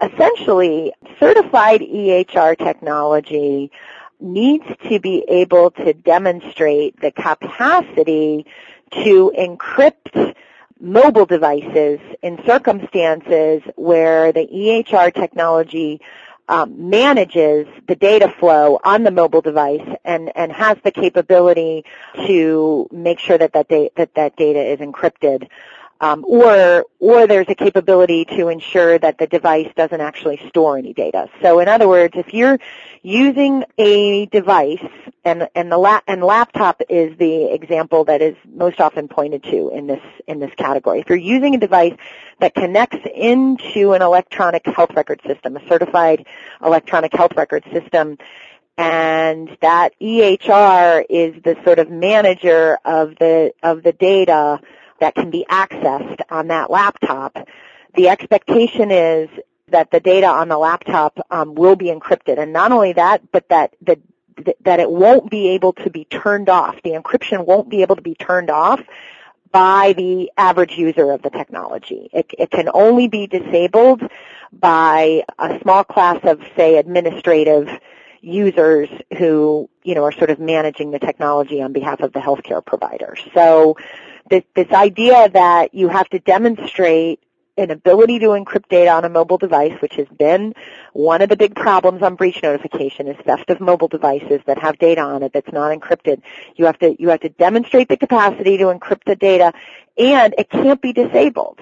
essentially, 0.01 0.93
certified 1.19 1.81
EHR 1.81 2.57
technology 2.57 3.73
needs 4.21 4.67
to 4.89 5.01
be 5.01 5.25
able 5.27 5.73
to 5.73 5.93
demonstrate 5.95 7.01
the 7.01 7.11
capacity 7.11 8.47
to 9.03 9.33
encrypt 9.37 10.37
mobile 10.81 11.27
devices 11.27 12.01
in 12.23 12.39
circumstances 12.45 13.63
where 13.77 14.33
the 14.33 14.47
EHR 14.47 15.13
technology 15.13 16.01
um, 16.49 16.91
manages 16.91 17.67
the 17.89 17.97
data 17.97 18.33
flow 18.39 18.79
on 18.85 19.03
the 19.03 19.11
mobile 19.11 19.41
device 19.41 19.87
and, 20.05 20.31
and 20.37 20.53
has 20.53 20.77
the 20.85 20.93
capability 20.93 21.85
to 22.27 22.89
make 22.93 23.19
sure 23.19 23.37
that 23.37 23.53
that, 23.55 23.69
da- 23.69 23.91
that, 23.97 24.15
that 24.15 24.37
data 24.37 24.61
is 24.61 24.79
encrypted 24.79 25.49
um, 26.01 26.25
or 26.27 26.85
or 26.99 27.27
there's 27.27 27.49
a 27.49 27.55
capability 27.55 28.25
to 28.25 28.49
ensure 28.49 28.99
that 28.99 29.19
the 29.19 29.27
device 29.27 29.71
doesn't 29.77 30.01
actually 30.01 30.41
store 30.49 30.77
any 30.79 30.93
data. 30.93 31.29
So 31.43 31.61
in 31.61 31.69
other 31.69 31.89
words, 31.89 32.15
if 32.17 32.35
you're 32.35 32.59
using 33.03 33.65
a 33.79 34.27
device 34.27 34.85
and 35.25 35.49
and 35.55 35.73
the 35.73 35.79
la- 35.79 36.01
and 36.07 36.23
laptop 36.23 36.83
is 36.89 37.17
the 37.19 37.53
example 37.53 38.05
that 38.05 38.23
is 38.23 38.37
most 38.45 38.81
often 38.81 39.09
pointed 39.09 39.43
to 39.45 39.71
in 39.71 39.87
this 39.87 40.03
in 40.27 40.39
this 40.39 40.53
category. 40.57 41.01
If 41.01 41.09
you're 41.09 41.19
using 41.19 41.55
a 41.55 41.59
device 41.59 41.97
that 42.41 42.55
connects 42.55 42.99
into 43.15 43.93
an 43.93 44.03
electronic 44.03 44.67
health 44.67 44.95
record 44.95 45.21
system, 45.27 45.57
a 45.57 45.69
certified 45.69 46.27
electronic 46.63 47.13
health 47.13 47.33
record 47.37 47.65
system, 47.73 48.19
and 48.79 49.57
that 49.63 49.95
EHR 50.01 51.05
is 51.09 51.43
the 51.43 51.57
sort 51.65 51.79
of 51.79 51.91
manager 51.91 52.79
of 52.85 53.17
the 53.17 53.53
of 53.63 53.83
the 53.83 53.93
data 53.93 54.61
that 55.01 55.15
can 55.15 55.31
be 55.31 55.47
accessed 55.49 56.21
on 56.31 56.49
that 56.49 56.71
laptop, 56.71 57.37
the 57.95 58.09
expectation 58.09 58.91
is 58.91 59.29
that 59.69 59.91
the 59.91 60.01
data 60.01 60.27
on 60.27 60.49
the 60.49 60.59
laptop 60.59 61.19
um, 61.31 61.55
will 61.55 61.77
be 61.77 61.87
encrypted. 61.87 62.39
And 62.39 62.53
not 62.53 62.73
only 62.73 62.93
that, 62.93 63.31
but 63.33 63.49
that 63.49 63.75
the 63.81 63.99
that 64.65 64.81
it 64.81 64.91
won't 64.91 65.31
be 65.31 65.49
able 65.49 65.73
to 65.73 65.89
be 65.89 66.05
turned 66.05 66.51
off. 66.51 66.77
The 66.85 66.91
encryption 66.91 67.47
won't 67.47 67.71
be 67.71 67.81
able 67.81 67.97
to 67.97 68.03
be 68.03 68.15
turned 68.15 68.51
off 68.51 68.83
by 69.51 69.95
the 69.97 70.31
average 70.37 70.73
user 70.73 71.11
of 71.13 71.23
the 71.23 71.31
technology. 71.31 72.11
It, 72.13 72.27
it 72.39 72.51
can 72.51 72.69
only 72.75 73.09
be 73.09 73.27
disabled 73.27 74.03
by 74.53 75.25
a 75.39 75.59
small 75.63 75.85
class 75.85 76.21
of, 76.25 76.43
say, 76.57 76.77
administrative 76.77 77.71
users 78.21 78.91
who, 79.17 79.71
you 79.83 79.95
know, 79.95 80.05
are 80.05 80.13
sort 80.13 80.29
of 80.29 80.39
managing 80.39 80.91
the 80.91 80.99
technology 80.99 81.63
on 81.63 81.73
behalf 81.73 82.01
of 82.01 82.13
the 82.13 82.21
healthcare 82.21 82.63
provider. 82.63 83.17
So 83.33 83.79
this, 84.31 84.45
this 84.55 84.71
idea 84.71 85.29
that 85.31 85.75
you 85.75 85.89
have 85.89 86.09
to 86.11 86.19
demonstrate 86.19 87.21
an 87.59 87.71
ability 87.71 88.19
to 88.19 88.27
encrypt 88.27 88.69
data 88.69 88.91
on 88.91 89.05
a 89.05 89.09
mobile 89.09 89.39
device, 89.39 89.73
which 89.81 89.95
has 89.95 90.07
been 90.09 90.55
one 90.93 91.23
of 91.23 91.29
the 91.29 91.37
big 91.37 91.55
problems 91.55 92.03
on 92.03 92.15
breach 92.15 92.43
notification 92.43 93.09
is 93.09 93.17
theft 93.25 93.49
of 93.49 93.61
mobile 93.61 93.89
devices 93.89 94.41
that 94.47 94.59
have 94.59 94.79
data 94.79 95.01
on 95.01 95.23
it 95.23 95.33
that's 95.33 95.53
not 95.53 95.77
encrypted. 95.77 96.21
You 96.57 96.67
have 96.67 96.79
to, 96.81 97.01
you 97.01 97.09
have 97.09 97.21
to 97.21 97.31
demonstrate 97.31 97.89
the 97.89 97.97
capacity 97.97 98.59
to 98.59 98.65
encrypt 98.65 99.05
the 99.07 99.17
data 99.17 99.55
and 99.97 100.35
it 100.37 100.51
can't 100.51 100.83
be 100.83 100.93
disabled 100.93 101.61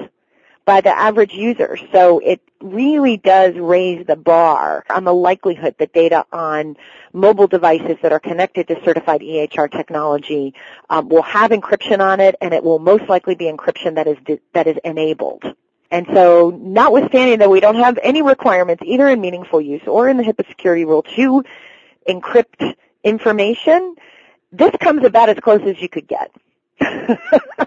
by 0.65 0.81
the 0.81 0.97
average 0.97 1.33
user. 1.33 1.79
So 1.93 2.19
it 2.21 2.41
really 2.61 3.17
does 3.17 3.55
raise 3.57 4.07
the 4.07 4.17
bar 4.17 4.85
on 4.89 5.05
the 5.05 5.13
likelihood 5.13 5.75
that 5.79 5.93
data 5.93 6.25
on 6.33 6.77
mobile 7.13 7.47
devices 7.47 7.99
that 8.03 8.13
are 8.13 8.21
connected 8.21 8.69
to 8.69 8.83
certified 8.85 9.21
EHR 9.21 9.71
technology 9.71 10.55
um, 10.89 11.09
will 11.09 11.23
have 11.23 11.51
encryption 11.51 12.01
on 12.01 12.21
it, 12.21 12.37
and 12.41 12.55
it 12.55 12.65
will 12.65 12.79
most 12.79 13.09
likely 13.09 13.35
be 13.35 13.45
encryption 13.45 13.97
that 13.97 14.07
is 14.07 14.17
that 14.55 14.67
is 14.67 14.77
enabled. 14.85 15.45
And 15.91 16.07
so, 16.13 16.51
notwithstanding 16.51 17.39
that 17.39 17.51
we 17.51 17.61
don't 17.61 17.77
have 17.77 17.99
any 18.03 18.23
requirements 18.23 18.83
either 18.85 19.09
in 19.09 19.21
meaningful 19.21 19.61
use 19.61 19.83
or 19.87 20.09
in 20.09 20.17
the 20.17 20.25
HIPAA 20.25 20.49
security 20.49 20.85
rule 20.85 21.03
to 21.15 21.45
encrypt 22.09 22.75
information, 23.05 23.95
this 24.51 24.73
comes 24.81 25.05
about 25.05 25.29
as 25.29 25.39
close 25.39 25.61
as 25.63 25.81
you 25.81 25.89
could 25.89 26.09
get. 26.09 26.33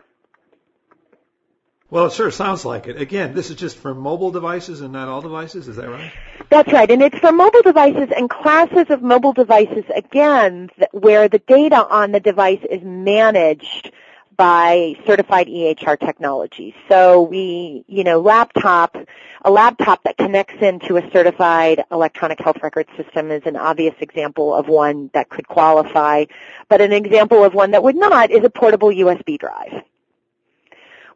Well, 1.90 2.08
it 2.08 2.14
sure 2.14 2.32
sounds 2.32 2.66
like 2.66 2.88
it. 2.88 3.00
Again, 3.00 3.34
this 3.34 3.50
is 3.50 3.56
just 3.56 3.78
for 3.78 3.96
mobile 3.96 4.32
devices 4.32 4.82
and 4.82 4.92
not 4.92 5.08
all 5.08 5.22
devices. 5.22 5.70
Is 5.70 5.78
that 5.78 5.90
right? 5.90 6.12
That's 6.50 6.72
right. 6.74 6.90
And 6.92 7.02
it's 7.02 7.18
for 7.20 7.32
mobile 7.32 7.62
devices 7.62 8.10
and 8.16 8.30
classes 8.30 8.88
of 8.90 9.02
mobile 9.02 9.32
devices, 9.32 9.86
again, 9.96 10.70
where 10.92 11.30
the 11.30 11.40
data 11.40 11.88
on 11.88 12.12
the 12.12 12.20
device 12.20 12.60
is 12.70 12.82
managed 12.84 13.94
by 14.36 14.96
certified 15.06 15.48
EHR 15.48 15.98
technology. 15.98 16.76
So 16.90 17.22
we, 17.24 17.86
you 17.88 18.04
know, 18.04 18.20
laptop, 18.20 18.98
a 19.46 19.50
laptop 19.50 20.04
that 20.04 20.18
connects 20.18 20.62
into 20.62 20.98
a 20.98 21.12
certified 21.12 21.86
electronic 21.90 22.40
health 22.40 22.58
record 22.62 22.88
system 22.98 23.32
is 23.32 23.44
an 23.46 23.56
obvious 23.56 23.96
example 24.02 24.54
of 24.54 24.68
one 24.68 25.10
that 25.14 25.30
could 25.30 25.48
qualify, 25.48 26.26
but 26.68 26.82
an 26.82 26.92
example 26.92 27.46
of 27.46 27.54
one 27.54 27.72
that 27.72 27.82
would 27.82 27.96
not 27.96 28.30
is 28.30 28.44
a 28.44 28.50
portable 28.50 28.90
USB 28.90 29.40
drive 29.40 29.84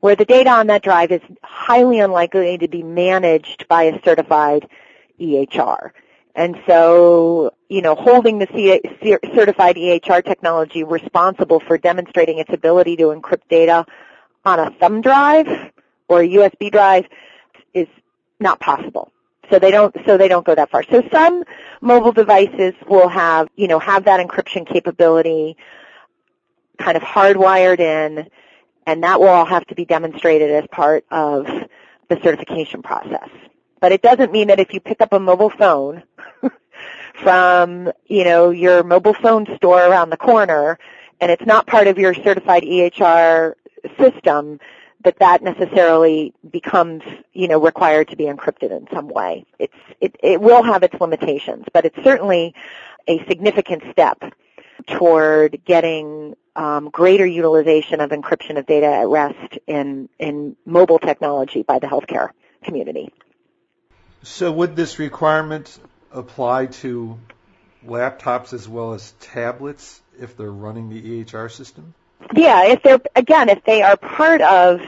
where 0.01 0.15
the 0.15 0.25
data 0.25 0.50
on 0.50 0.67
that 0.67 0.84
drive 0.84 1.12
is 1.12 1.22
highly 1.43 2.00
unlikely 2.00 2.58
to 2.58 2.67
be 2.67 2.84
managed 2.84 3.67
by 3.67 3.84
a 3.84 4.03
certified 4.03 4.67
EHR. 5.20 5.91
And 6.36 6.60
so, 6.65 7.53
you 7.70 7.81
know, 7.81 7.96
holding 7.96 8.39
the 8.39 8.48
certified 9.36 9.75
EHR 9.75 10.25
technology 10.25 10.84
responsible 10.84 11.60
for 11.60 11.77
demonstrating 11.77 12.39
its 12.39 12.51
ability 12.51 12.98
to 12.98 13.03
encrypt 13.05 13.48
data 13.50 13.86
on 14.43 14.60
a 14.60 14.72
thumb 14.72 15.01
drive 15.01 15.48
or 16.08 16.22
a 16.22 16.27
USB 16.27 16.72
drive 16.72 17.05
is 17.74 17.88
not 18.39 18.60
possible. 18.60 19.12
So 19.51 19.60
they 19.60 19.72
don't, 19.72 19.96
so 20.05 20.17
they 20.17 20.29
don't 20.29 20.46
go 20.46 20.55
that 20.55 20.72
far. 20.72 20.84
So 20.84 21.03
some 21.12 21.43
mobile 21.81 22.13
devices 22.13 22.74
will 22.88 23.10
have, 23.10 23.50
you 23.55 23.67
know, 23.67 23.79
have 23.79 24.05
that 24.05 24.25
encryption 24.25 24.65
capability 24.65 25.58
kind 26.79 26.96
of 26.96 27.03
hardwired 27.03 27.79
in 27.79 28.29
and 28.85 29.03
that 29.03 29.19
will 29.19 29.27
all 29.27 29.45
have 29.45 29.65
to 29.67 29.75
be 29.75 29.85
demonstrated 29.85 30.51
as 30.51 30.65
part 30.71 31.05
of 31.11 31.45
the 32.09 32.19
certification 32.23 32.81
process. 32.81 33.29
But 33.79 33.91
it 33.91 34.01
doesn't 34.01 34.31
mean 34.31 34.47
that 34.47 34.59
if 34.59 34.73
you 34.73 34.79
pick 34.79 35.01
up 35.01 35.13
a 35.13 35.19
mobile 35.19 35.50
phone 35.50 36.03
from, 37.15 37.91
you 38.05 38.23
know, 38.23 38.50
your 38.51 38.83
mobile 38.83 39.13
phone 39.13 39.47
store 39.55 39.81
around 39.81 40.09
the 40.09 40.17
corner 40.17 40.77
and 41.19 41.31
it's 41.31 41.45
not 41.45 41.67
part 41.67 41.88
of 41.88 41.97
your 41.97 42.13
certified 42.13 42.63
EHR 42.63 43.53
system, 43.97 44.59
that 45.03 45.17
that 45.19 45.41
necessarily 45.41 46.33
becomes, 46.51 47.01
you 47.33 47.47
know, 47.47 47.59
required 47.59 48.09
to 48.09 48.15
be 48.15 48.25
encrypted 48.25 48.71
in 48.71 48.88
some 48.93 49.07
way. 49.07 49.45
It's, 49.57 49.73
it, 50.00 50.15
it 50.21 50.41
will 50.41 50.63
have 50.63 50.83
its 50.83 51.00
limitations, 51.00 51.65
but 51.73 51.85
it's 51.85 52.03
certainly 52.03 52.53
a 53.07 53.23
significant 53.27 53.83
step 53.91 54.21
toward 54.88 55.63
getting 55.65 56.35
um, 56.55 56.89
greater 56.89 57.25
utilization 57.25 58.01
of 58.01 58.11
encryption 58.11 58.57
of 58.57 58.65
data 58.65 58.88
at 58.88 59.07
rest 59.07 59.57
in, 59.67 60.09
in 60.19 60.55
mobile 60.65 61.00
technology 61.00 61.63
by 61.63 61.79
the 61.79 61.88
healthcare 61.88 62.29
community. 62.63 63.11
So 64.23 64.51
would 64.51 64.75
this 64.75 65.00
requirement 65.00 65.79
apply 66.11 66.67
to 66.67 67.17
laptops 67.85 68.53
as 68.53 68.67
well 68.67 68.93
as 68.93 69.13
tablets 69.19 70.01
if 70.19 70.38
they're 70.38 70.51
running 70.51 70.89
the 70.89 71.23
EHR 71.23 71.50
system? 71.50 71.93
Yeah, 72.35 72.65
if 72.65 72.83
they're 72.83 73.01
again, 73.15 73.50
if 73.50 73.63
they 73.63 73.81
are 73.81 73.97
part 73.97 74.41
of, 74.41 74.81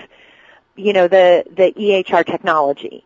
you 0.75 0.93
know, 0.93 1.07
the 1.07 1.43
the 1.49 1.73
EHR 1.75 2.25
technology 2.25 3.05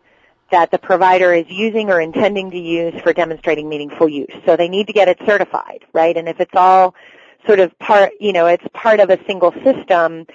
that 0.50 0.70
the 0.70 0.78
provider 0.78 1.34
is 1.34 1.46
using 1.48 1.90
or 1.90 2.00
intending 2.00 2.50
to 2.50 2.58
use 2.58 2.94
for 3.02 3.12
demonstrating 3.12 3.68
meaningful 3.68 4.08
use. 4.08 4.32
So 4.46 4.56
they 4.56 4.68
need 4.68 4.86
to 4.86 4.92
get 4.92 5.08
it 5.08 5.18
certified, 5.26 5.84
right? 5.92 6.16
And 6.16 6.28
if 6.28 6.40
it's 6.40 6.54
all 6.54 6.94
sort 7.46 7.60
of 7.60 7.78
part, 7.78 8.12
you 8.20 8.32
know, 8.32 8.46
it's 8.46 8.64
part 8.72 9.00
of 9.00 9.10
a 9.10 9.18
single 9.26 9.52
system, 9.64 10.26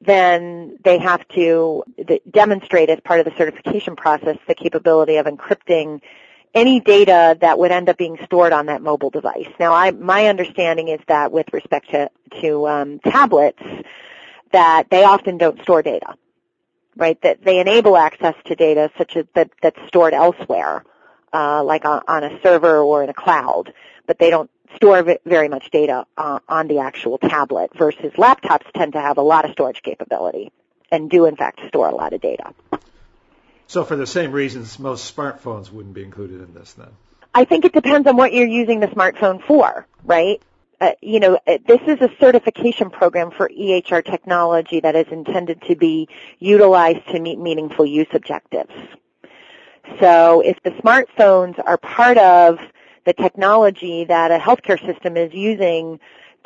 then 0.00 0.78
they 0.84 0.98
have 0.98 1.26
to 1.28 1.82
demonstrate 2.30 2.88
as 2.88 3.00
part 3.00 3.20
of 3.20 3.26
the 3.26 3.32
certification 3.36 3.96
process 3.96 4.36
the 4.46 4.54
capability 4.54 5.16
of 5.16 5.26
encrypting 5.26 6.00
any 6.54 6.80
data 6.80 7.36
that 7.40 7.58
would 7.58 7.70
end 7.70 7.88
up 7.88 7.98
being 7.98 8.16
stored 8.24 8.52
on 8.52 8.66
that 8.66 8.80
mobile 8.80 9.10
device. 9.10 9.48
Now, 9.60 9.74
I, 9.74 9.90
my 9.90 10.26
understanding 10.26 10.88
is 10.88 11.00
that 11.08 11.30
with 11.32 11.52
respect 11.52 11.90
to, 11.90 12.10
to 12.40 12.66
um, 12.68 13.00
tablets, 13.00 13.62
that 14.52 14.88
they 14.90 15.04
often 15.04 15.36
don't 15.36 15.60
store 15.62 15.82
data, 15.82 16.14
right? 16.98 17.20
That 17.22 17.42
they 17.42 17.60
enable 17.60 17.96
access 17.96 18.34
to 18.46 18.54
data 18.54 18.90
such 18.98 19.16
as 19.16 19.24
that, 19.34 19.50
that's 19.62 19.78
stored 19.86 20.12
elsewhere, 20.12 20.84
uh, 21.32 21.64
like 21.64 21.86
on, 21.86 22.02
on 22.06 22.24
a 22.24 22.40
server 22.42 22.78
or 22.78 23.02
in 23.02 23.08
a 23.08 23.14
cloud, 23.14 23.72
but 24.06 24.18
they 24.18 24.28
don't 24.28 24.50
store 24.76 25.16
very 25.24 25.48
much 25.48 25.70
data 25.70 26.04
uh, 26.18 26.40
on 26.48 26.68
the 26.68 26.80
actual 26.80 27.16
tablet 27.16 27.70
versus 27.78 28.12
laptops 28.18 28.70
tend 28.74 28.92
to 28.92 29.00
have 29.00 29.16
a 29.16 29.22
lot 29.22 29.46
of 29.46 29.52
storage 29.52 29.82
capability 29.82 30.52
and 30.90 31.08
do 31.10 31.24
in 31.24 31.36
fact 31.36 31.60
store 31.68 31.88
a 31.88 31.94
lot 31.94 32.12
of 32.12 32.20
data. 32.20 32.52
So 33.66 33.84
for 33.84 33.96
the 33.96 34.06
same 34.06 34.32
reasons, 34.32 34.78
most 34.78 35.14
smartphones 35.14 35.70
wouldn't 35.70 35.94
be 35.94 36.02
included 36.02 36.40
in 36.40 36.54
this 36.54 36.72
then? 36.74 36.88
I 37.34 37.44
think 37.44 37.64
it 37.64 37.72
depends 37.72 38.08
on 38.08 38.16
what 38.16 38.32
you're 38.32 38.46
using 38.46 38.80
the 38.80 38.86
smartphone 38.88 39.42
for, 39.46 39.86
right? 40.04 40.42
Uh, 40.80 40.92
you 41.02 41.18
know, 41.18 41.38
uh, 41.46 41.58
this 41.66 41.80
is 41.88 42.00
a 42.00 42.10
certification 42.20 42.88
program 42.88 43.32
for 43.32 43.48
EHR 43.48 44.04
technology 44.04 44.78
that 44.80 44.94
is 44.94 45.06
intended 45.10 45.60
to 45.62 45.74
be 45.74 46.08
utilized 46.38 47.04
to 47.10 47.18
meet 47.18 47.38
meaningful 47.38 47.84
use 47.84 48.06
objectives. 48.12 48.72
So 50.00 50.40
if 50.40 50.62
the 50.62 50.70
smartphones 50.70 51.58
are 51.64 51.78
part 51.78 52.16
of 52.18 52.60
the 53.04 53.12
technology 53.12 54.04
that 54.04 54.30
a 54.30 54.38
healthcare 54.38 54.78
system 54.84 55.16
is 55.16 55.32
using 55.32 55.98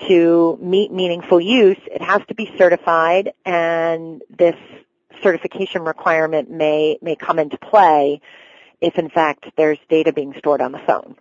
to 0.09 0.59
meet 0.63 0.93
meaningful 0.93 1.41
use, 1.41 1.79
it 1.87 2.01
has 2.01 2.23
to 2.29 2.35
be 2.35 2.51
certified 2.57 3.33
and 3.45 4.23
this 4.31 4.57
certification 5.23 5.83
requirement 5.83 6.51
may, 6.51 6.99
may 7.03 7.17
come 7.17 7.39
into 7.39 7.59
play 7.59 8.21
if 8.81 8.99
in 8.99 9.11
fact 9.11 9.47
there's 9.57 9.79
data 9.91 10.13
being 10.13 10.35
stored 10.39 10.63
on 10.63 10.73
the 10.73 10.81
phone. 10.87 11.17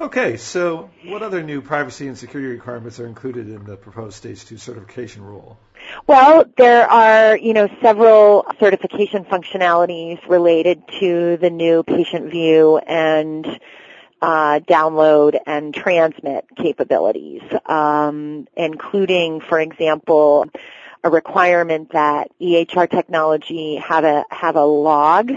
Okay, 0.00 0.36
so 0.36 0.90
what 1.06 1.22
other 1.22 1.42
new 1.42 1.62
privacy 1.62 2.08
and 2.08 2.18
security 2.18 2.50
requirements 2.50 2.98
are 2.98 3.06
included 3.06 3.48
in 3.48 3.64
the 3.64 3.76
proposed 3.76 4.16
Stage 4.16 4.44
2 4.44 4.58
certification 4.58 5.22
rule? 5.22 5.58
Well, 6.06 6.46
there 6.56 6.90
are, 6.90 7.36
you 7.36 7.54
know, 7.54 7.68
several 7.80 8.44
certification 8.58 9.24
functionalities 9.24 10.26
related 10.28 10.82
to 11.00 11.36
the 11.36 11.50
new 11.50 11.84
patient 11.84 12.30
view 12.30 12.78
and 12.78 13.46
uh, 14.20 14.60
download 14.60 15.38
and 15.46 15.72
transmit 15.72 16.46
capabilities, 16.56 17.42
um, 17.66 18.48
including, 18.56 19.40
for 19.40 19.60
example, 19.60 20.46
a 21.04 21.10
requirement 21.10 21.92
that 21.92 22.30
EHR 22.40 22.90
technology 22.90 23.76
have 23.76 24.04
a 24.04 24.24
have 24.30 24.56
a 24.56 24.64
log 24.64 25.30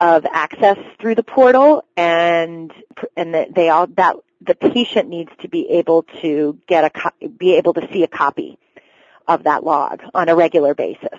of 0.00 0.26
access 0.30 0.78
through 1.00 1.14
the 1.14 1.22
portal, 1.22 1.84
and 1.96 2.72
and 3.16 3.34
that 3.34 3.54
they 3.54 3.68
all 3.68 3.86
that 3.88 4.16
the 4.40 4.54
patient 4.54 5.08
needs 5.08 5.30
to 5.40 5.48
be 5.48 5.68
able 5.70 6.04
to 6.20 6.58
get 6.66 6.84
a 6.84 7.28
be 7.28 7.56
able 7.56 7.74
to 7.74 7.88
see 7.92 8.02
a 8.02 8.08
copy 8.08 8.58
of 9.28 9.44
that 9.44 9.64
log 9.64 10.02
on 10.14 10.28
a 10.28 10.36
regular 10.36 10.74
basis. 10.74 11.18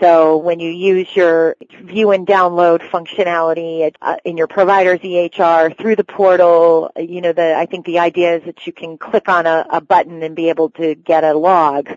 So 0.00 0.38
when 0.38 0.58
you 0.58 0.70
use 0.70 1.06
your 1.14 1.56
view 1.80 2.10
and 2.10 2.26
download 2.26 2.80
functionality 2.80 3.94
uh, 4.02 4.16
in 4.24 4.36
your 4.36 4.48
provider's 4.48 4.98
EHR 4.98 5.78
through 5.78 5.94
the 5.94 6.04
portal, 6.04 6.90
you 6.96 7.20
know, 7.20 7.32
the, 7.32 7.54
I 7.56 7.66
think 7.66 7.86
the 7.86 8.00
idea 8.00 8.38
is 8.38 8.44
that 8.46 8.66
you 8.66 8.72
can 8.72 8.98
click 8.98 9.28
on 9.28 9.46
a, 9.46 9.64
a 9.70 9.80
button 9.80 10.22
and 10.24 10.34
be 10.34 10.48
able 10.48 10.70
to 10.70 10.96
get 10.96 11.22
a 11.22 11.34
log 11.34 11.88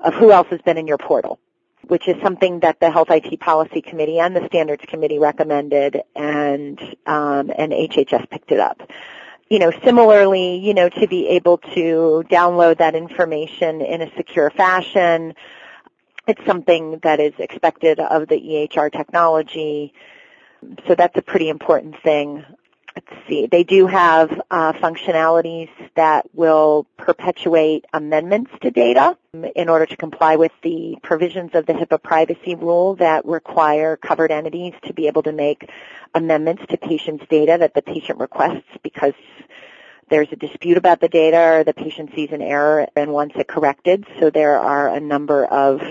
of 0.00 0.12
who 0.12 0.30
else 0.30 0.48
has 0.48 0.60
been 0.60 0.76
in 0.76 0.86
your 0.86 0.98
portal 0.98 1.38
which 1.88 2.08
is 2.08 2.16
something 2.22 2.60
that 2.60 2.80
the 2.80 2.90
Health 2.90 3.10
IT 3.10 3.40
Policy 3.40 3.80
Committee 3.80 4.18
and 4.18 4.34
the 4.34 4.46
Standards 4.46 4.84
Committee 4.86 5.18
recommended, 5.18 6.02
and 6.14 6.78
um, 7.06 7.50
and 7.56 7.72
HHS 7.72 8.28
picked 8.30 8.52
it 8.52 8.60
up. 8.60 8.82
You 9.48 9.58
know, 9.58 9.72
similarly, 9.84 10.56
you 10.56 10.74
know, 10.74 10.88
to 10.88 11.06
be 11.06 11.28
able 11.28 11.58
to 11.58 12.24
download 12.30 12.78
that 12.78 12.94
information 12.94 13.82
in 13.82 14.02
a 14.02 14.14
secure 14.16 14.50
fashion, 14.50 15.34
it's 16.26 16.44
something 16.46 16.98
that 17.02 17.20
is 17.20 17.34
expected 17.38 18.00
of 18.00 18.28
the 18.28 18.36
EHR 18.36 18.90
technology. 18.90 19.92
So 20.88 20.94
that's 20.94 21.16
a 21.18 21.22
pretty 21.22 21.50
important 21.50 21.96
thing 22.02 22.44
let's 23.28 23.50
they 23.50 23.64
do 23.64 23.86
have 23.86 24.30
uh, 24.50 24.72
functionalities 24.74 25.70
that 25.94 26.26
will 26.34 26.86
perpetuate 26.96 27.84
amendments 27.92 28.50
to 28.62 28.70
data 28.70 29.16
in 29.54 29.68
order 29.68 29.86
to 29.86 29.96
comply 29.96 30.36
with 30.36 30.52
the 30.62 30.96
provisions 31.02 31.50
of 31.54 31.66
the 31.66 31.72
HIPAA 31.72 32.02
privacy 32.02 32.54
rule 32.54 32.96
that 32.96 33.24
require 33.24 33.96
covered 33.96 34.30
entities 34.30 34.74
to 34.84 34.92
be 34.92 35.06
able 35.06 35.22
to 35.22 35.32
make 35.32 35.70
amendments 36.14 36.62
to 36.68 36.76
patients' 36.76 37.24
data 37.28 37.56
that 37.58 37.74
the 37.74 37.82
patient 37.82 38.18
requests 38.18 38.62
because 38.82 39.14
there's 40.10 40.28
a 40.32 40.36
dispute 40.36 40.76
about 40.76 41.00
the 41.00 41.08
data 41.08 41.58
or 41.58 41.64
the 41.64 41.74
patient 41.74 42.10
sees 42.14 42.30
an 42.30 42.42
error 42.42 42.86
and 42.94 43.12
wants 43.12 43.34
it 43.36 43.48
corrected. 43.48 44.04
So 44.20 44.30
there 44.30 44.58
are 44.58 44.88
a 44.88 45.00
number 45.00 45.44
of 45.44 45.82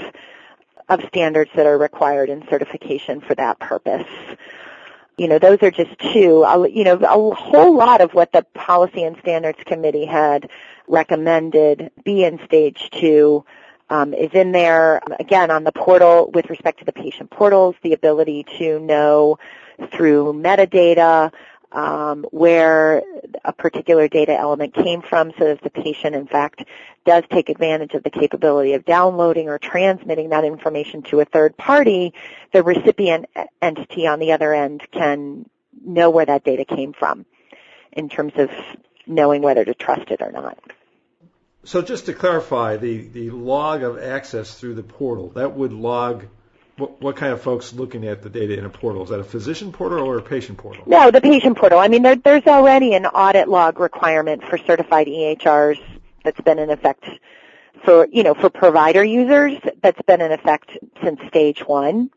of 0.90 1.02
standards 1.08 1.50
that 1.56 1.66
are 1.66 1.78
required 1.78 2.30
in 2.30 2.46
certification 2.50 3.22
for 3.22 3.36
that 3.36 3.58
purpose. 3.58 4.06
You 5.18 5.28
know, 5.28 5.40
those 5.40 5.60
are 5.62 5.72
just 5.72 5.98
two. 6.00 6.46
You 6.72 6.84
know, 6.84 6.96
a 6.96 7.36
whole 7.36 7.76
lot 7.76 8.02
of 8.02 8.14
what 8.14 8.32
the 8.32 8.44
Policy 8.54 9.04
and 9.04 9.18
Standards 9.20 9.60
Committee 9.66 10.06
had 10.06 10.50
recommended 10.88 11.92
be 12.04 12.24
in 12.24 12.44
stage 12.46 12.90
two 12.92 13.46
um, 13.90 14.14
is 14.14 14.32
in 14.34 14.52
there. 14.52 15.02
Again, 15.20 15.52
on 15.52 15.64
the 15.64 15.72
portal 15.72 16.32
with 16.34 16.50
respect 16.50 16.80
to 16.80 16.86
the 16.86 16.92
patient 16.92 17.30
portals, 17.30 17.76
the 17.84 17.94
ability 17.94 18.46
to 18.58 18.80
know 18.80 19.38
through 19.92 20.34
metadata 20.34 21.32
um, 21.74 22.24
where 22.32 23.02
a 23.44 23.52
particular 23.52 24.08
data 24.08 24.34
element 24.34 24.74
came 24.74 25.02
from 25.02 25.32
so 25.38 25.46
that 25.46 25.62
the 25.62 25.70
patient, 25.70 26.16
in 26.16 26.28
fact, 26.28 26.64
does 27.06 27.24
take 27.32 27.50
advantage 27.50 27.94
of 27.96 28.04
the 28.04 28.10
capability 28.10 28.74
of 28.74 28.86
downloading 28.86 29.50
or 29.50 29.58
transmitting 29.58 30.30
that 30.30 30.46
information 30.46 31.02
to 31.02 31.20
a 31.20 31.26
third 31.26 31.58
party, 31.58 32.14
the 32.54 32.64
recipient 32.64 33.26
entity 33.62 34.08
on 34.08 34.20
the 34.20 34.32
other 34.32 34.54
end 34.54 34.82
can 34.92 35.50
know 35.84 36.10
where 36.12 36.26
that 36.26 36.44
data 36.44 36.64
came 36.64 36.94
from 36.94 37.26
in 37.92 38.08
terms 38.08 38.34
of 38.38 38.50
knowing 39.08 39.42
whether 39.42 39.66
to 39.66 39.74
trust 39.74 40.12
it 40.12 40.22
or 40.22 40.32
not. 40.32 40.58
So 41.66 41.82
just 41.82 42.06
to 42.06 42.14
clarify, 42.14 42.78
the, 42.78 43.08
the 43.08 43.32
log 43.32 43.84
of 43.84 43.98
access 43.98 44.60
through 44.60 44.76
the 44.76 44.84
portal, 44.84 45.30
that 45.30 45.54
would 45.54 45.74
log 45.74 46.26
what, 46.78 47.02
what, 47.02 47.16
kind 47.16 47.32
of 47.32 47.42
folks 47.42 47.74
looking 47.74 48.08
at 48.08 48.22
the 48.22 48.30
data 48.30 48.58
in 48.58 48.66
a 48.66 48.70
portal? 48.70 49.04
Is 49.04 49.10
that 49.10 49.20
a 49.20 49.24
physician 49.24 49.72
portal 49.72 50.00
or 50.00 50.18
a 50.18 50.22
patient 50.22 50.58
portal? 50.58 50.84
No, 50.88 51.12
the 51.12 51.22
patient 51.22 51.58
portal. 51.58 51.80
I 51.80 51.88
mean, 51.88 52.02
there, 52.02 52.16
there's 52.16 52.48
already 52.48 52.94
an 52.96 53.06
audit 53.06 53.48
log 53.48 53.80
requirement 53.80 54.44
for 54.44 54.58
certified 54.58 55.08
EHRs 55.08 55.80
that's 56.24 56.42
been 56.42 56.60
in 56.60 56.70
effect 56.70 57.06
for, 57.84 58.08
you 58.12 58.24
know, 58.24 58.34
for 58.34 58.50
provider 58.50 59.04
users 59.04 59.60
that's 59.82 60.02
been 60.04 60.22
in 60.22 60.32
effect 60.32 60.72
since 61.04 61.20
stage 61.28 61.60
one 61.60 62.10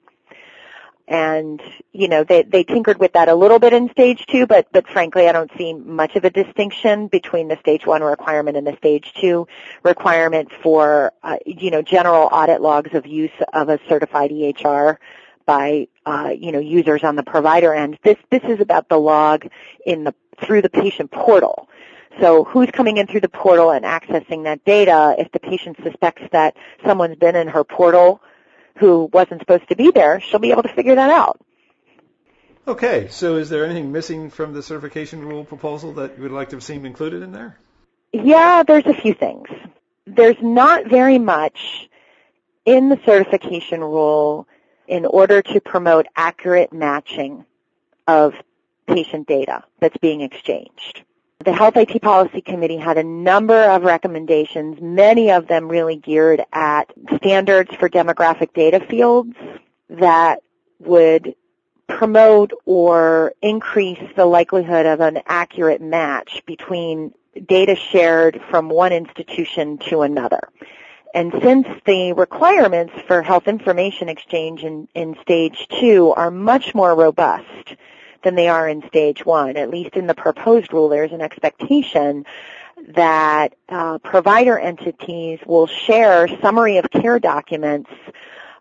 and 1.09 1.63
you 1.93 2.09
know 2.09 2.25
they 2.25 2.43
they 2.43 2.65
tinkered 2.65 2.99
with 2.99 3.13
that 3.13 3.29
a 3.29 3.35
little 3.35 3.59
bit 3.59 3.73
in 3.73 3.89
stage 3.91 4.27
two 4.27 4.47
but 4.47 4.67
but 4.73 4.89
frankly 4.89 5.29
i 5.29 5.33
don't 5.33 5.51
see 5.57 5.73
much 5.73 6.17
of 6.17 6.25
a 6.25 6.31
distinction 6.31 7.07
between 7.07 7.49
the 7.49 7.57
stage 7.61 7.87
one 7.87 8.03
requirement 8.03 8.57
and 8.57 8.67
the 8.67 8.77
stage 8.77 9.13
two 9.21 9.47
requirement 9.85 10.51
for 10.63 11.13
uh, 11.23 11.37
you 11.47 11.71
know 11.71 11.83
general 11.83 12.29
audit 12.33 12.61
logs 12.61 12.93
of 12.95 13.07
use 13.07 13.31
of 13.53 13.69
a 13.69 13.79
certified 13.89 14.33
ehr 14.33 14.99
by 15.47 15.87
uh, 16.05 16.35
you 16.37 16.53
know 16.53 16.59
users 16.59 17.05
on 17.05 17.17
the 17.17 17.23
provider 17.23 17.73
end. 17.73 17.99
This 18.03 18.19
this 18.31 18.43
is 18.45 18.61
about 18.61 18.89
the 18.89 18.99
log 18.99 19.47
in 19.87 20.05
the 20.05 20.15
through 20.45 20.63
the 20.63 20.69
patient 20.69 21.11
portal. 21.11 21.71
So 22.21 22.45
who's 22.45 22.71
coming 22.71 22.97
in 22.97 23.07
through 23.07 23.21
the 23.21 23.29
portal 23.29 23.71
and 23.71 23.85
accessing 23.85 24.45
that 24.45 24.65
data 24.65 25.15
if 25.19 25.31
the 25.33 25.39
patient 25.39 25.77
suspects 25.83 26.23
that 26.33 26.57
someone's 26.85 27.17
been 27.17 27.37
in 27.37 27.49
her 27.49 27.63
portal 27.63 28.21
who 28.78 29.09
wasn't 29.12 29.40
supposed 29.40 29.69
to 29.69 29.76
be 29.76 29.91
there, 29.91 30.21
she'll 30.21 30.41
be 30.41 30.50
able 30.50 30.62
to 30.62 30.73
figure 30.75 30.95
that 30.95 31.10
out. 31.10 31.41
Okay, 32.69 33.08
so 33.10 33.36
is 33.36 33.49
there 33.49 33.65
anything 33.65 33.93
missing 33.93 34.28
from 34.28 34.52
the 34.52 34.62
certification 34.62 35.25
rule 35.25 35.45
proposal 35.45 35.93
that 35.95 36.17
you 36.17 36.23
would 36.25 36.32
like 36.32 36.50
to 36.50 36.56
have 36.56 36.65
seen 36.65 36.84
included 36.84 37.23
in 37.23 37.32
there? 37.32 37.58
Yeah, 38.12 38.65
there's 38.67 38.86
a 38.86 38.95
few 38.95 39.15
things. 39.15 39.49
There's 40.06 40.41
not 40.41 40.86
very 40.86 41.19
much 41.19 41.89
in 42.65 42.89
the 42.89 42.99
certification 43.04 43.80
rule 43.80 44.49
in 44.89 45.06
order 45.06 45.43
to 45.43 45.60
promote 45.60 46.06
accurate 46.17 46.73
matching 46.73 47.45
of 48.06 48.34
patient 48.86 49.26
data 49.26 49.65
that's 49.80 49.97
being 49.99 50.21
exchanged. 50.21 51.02
The 51.45 51.53
Health 51.53 51.77
IT 51.77 52.01
Policy 52.01 52.41
Committee 52.41 52.79
had 52.79 52.97
a 52.97 53.05
number 53.05 53.63
of 53.65 53.83
recommendations, 53.83 54.81
many 54.81 55.31
of 55.31 55.47
them 55.47 55.69
really 55.69 55.97
geared 55.97 56.43
at 56.53 56.91
standards 57.17 57.75
for 57.75 57.91
demographic 57.91 58.55
data 58.55 58.81
fields 58.81 59.37
that 59.91 60.41
would 60.81 61.35
promote 61.89 62.53
or 62.65 63.35
increase 63.43 64.01
the 64.17 64.25
likelihood 64.25 64.87
of 64.87 65.01
an 65.01 65.21
accurate 65.27 65.83
match 65.83 66.43
between 66.47 67.13
data 67.47 67.77
shared 67.77 68.41
from 68.51 68.71
one 68.71 68.93
institution 68.93 69.77
to 69.77 70.01
another. 70.01 70.49
And 71.13 71.33
since 71.43 71.67
the 71.85 72.15
requirements 72.15 72.95
for 73.07 73.23
health 73.23 73.47
information 73.47 74.09
exchange 74.09 74.65
in, 74.65 74.89
in 74.95 75.17
stage 75.21 75.69
two 75.81 76.13
are 76.17 76.31
much 76.31 76.75
more 76.75 76.95
robust 76.95 77.77
than 78.23 78.35
they 78.35 78.49
are 78.49 78.69
in 78.69 78.87
stage 78.89 79.25
one. 79.25 79.57
At 79.57 79.71
least 79.71 79.97
in 79.97 80.07
the 80.07 80.15
proposed 80.15 80.73
rule, 80.73 80.89
there's 80.89 81.13
an 81.13 81.21
expectation 81.21 82.25
that 82.89 83.55
uh, 83.69 83.99
provider 83.99 84.59
entities 84.59 85.39
will 85.47 85.67
share 85.67 86.29
summary 86.41 86.76
of 86.76 86.91
care 86.91 87.19
documents 87.19 87.91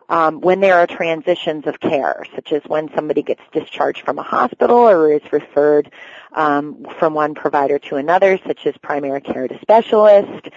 um, 0.09 0.39
when 0.41 0.59
there 0.59 0.77
are 0.77 0.87
transitions 0.87 1.65
of 1.65 1.79
care, 1.79 2.23
such 2.35 2.51
as 2.51 2.61
when 2.67 2.93
somebody 2.95 3.23
gets 3.23 3.41
discharged 3.51 4.01
from 4.01 4.19
a 4.19 4.23
hospital 4.23 4.77
or 4.77 5.11
is 5.11 5.21
referred 5.31 5.91
um, 6.33 6.85
from 6.99 7.13
one 7.13 7.33
provider 7.33 7.79
to 7.79 7.95
another, 7.95 8.39
such 8.45 8.65
as 8.67 8.75
primary 8.77 9.21
care 9.21 9.47
to 9.47 9.59
specialist. 9.61 10.49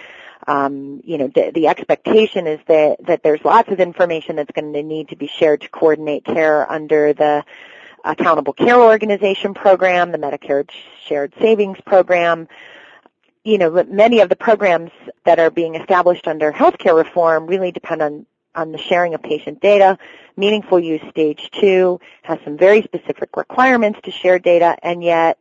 Um, 0.47 1.01
you 1.03 1.17
know, 1.17 1.27
the, 1.27 1.51
the 1.53 1.67
expectation 1.67 2.47
is 2.47 2.59
that, 2.67 2.97
that 3.05 3.23
there's 3.23 3.43
lots 3.43 3.69
of 3.71 3.79
information 3.79 4.35
that's 4.35 4.51
going 4.51 4.73
to 4.73 4.83
need 4.83 5.09
to 5.09 5.15
be 5.15 5.27
shared 5.27 5.61
to 5.61 5.69
coordinate 5.69 6.25
care 6.25 6.71
under 6.71 7.13
the 7.13 7.43
Accountable 8.03 8.53
Care 8.53 8.79
Organization 8.79 9.53
program, 9.53 10.11
the 10.11 10.17
Medicare 10.17 10.69
Shared 11.05 11.33
Savings 11.39 11.77
program. 11.85 12.47
You 13.43 13.57
know, 13.57 13.83
many 13.87 14.19
of 14.19 14.29
the 14.29 14.35
programs 14.35 14.91
that 15.25 15.39
are 15.39 15.49
being 15.49 15.75
established 15.75 16.27
under 16.27 16.51
healthcare 16.51 16.95
reform 16.95 17.47
really 17.47 17.71
depend 17.71 18.01
on, 18.01 18.25
on 18.53 18.71
the 18.71 18.77
sharing 18.77 19.13
of 19.13 19.23
patient 19.23 19.61
data. 19.61 19.97
Meaningful 20.35 20.79
Use 20.79 21.01
Stage 21.09 21.49
2 21.59 21.99
has 22.23 22.39
some 22.43 22.57
very 22.57 22.81
specific 22.83 23.35
requirements 23.37 23.99
to 24.03 24.11
share 24.11 24.39
data, 24.39 24.77
and 24.83 25.03
yet 25.03 25.37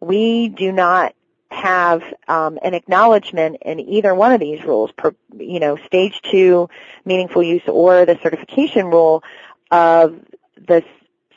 we 0.00 0.48
do 0.48 0.72
not 0.72 1.14
have 1.50 2.02
um, 2.28 2.58
an 2.62 2.74
acknowledgement 2.74 3.56
in 3.62 3.80
either 3.80 4.14
one 4.14 4.32
of 4.32 4.40
these 4.40 4.62
rules, 4.64 4.90
per, 4.92 5.14
you 5.36 5.60
know, 5.60 5.76
stage 5.86 6.20
two 6.30 6.68
meaningful 7.04 7.42
use 7.42 7.62
or 7.66 8.04
the 8.04 8.18
certification 8.22 8.86
rule 8.86 9.22
of 9.70 10.20
the 10.56 10.84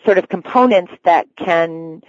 sort 0.06 0.18
of 0.18 0.30
components 0.30 0.92
that 1.04 1.28
can 1.36 2.02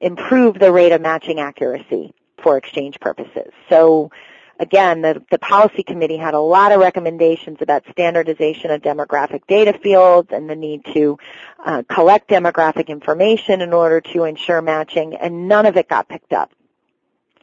improve 0.00 0.58
the 0.58 0.72
rate 0.72 0.92
of 0.92 1.00
matching 1.00 1.40
accuracy 1.40 2.12
for 2.42 2.56
exchange 2.56 3.00
purposes. 3.00 3.50
So 3.68 4.10
again, 4.58 5.02
the, 5.02 5.22
the 5.30 5.38
policy 5.38 5.82
committee 5.82 6.16
had 6.16 6.34
a 6.34 6.40
lot 6.40 6.72
of 6.72 6.80
recommendations 6.80 7.58
about 7.60 7.84
standardization 7.90 8.70
of 8.70 8.82
demographic 8.82 9.46
data 9.46 9.78
fields 9.78 10.28
and 10.32 10.48
the 10.48 10.56
need 10.56 10.84
to 10.94 11.18
uh, 11.64 11.82
collect 11.88 12.28
demographic 12.28 12.88
information 12.88 13.60
in 13.60 13.72
order 13.72 14.00
to 14.00 14.24
ensure 14.24 14.62
matching, 14.62 15.14
and 15.14 15.48
none 15.48 15.66
of 15.66 15.76
it 15.76 15.88
got 15.88 16.08
picked 16.08 16.32
up. 16.32 16.50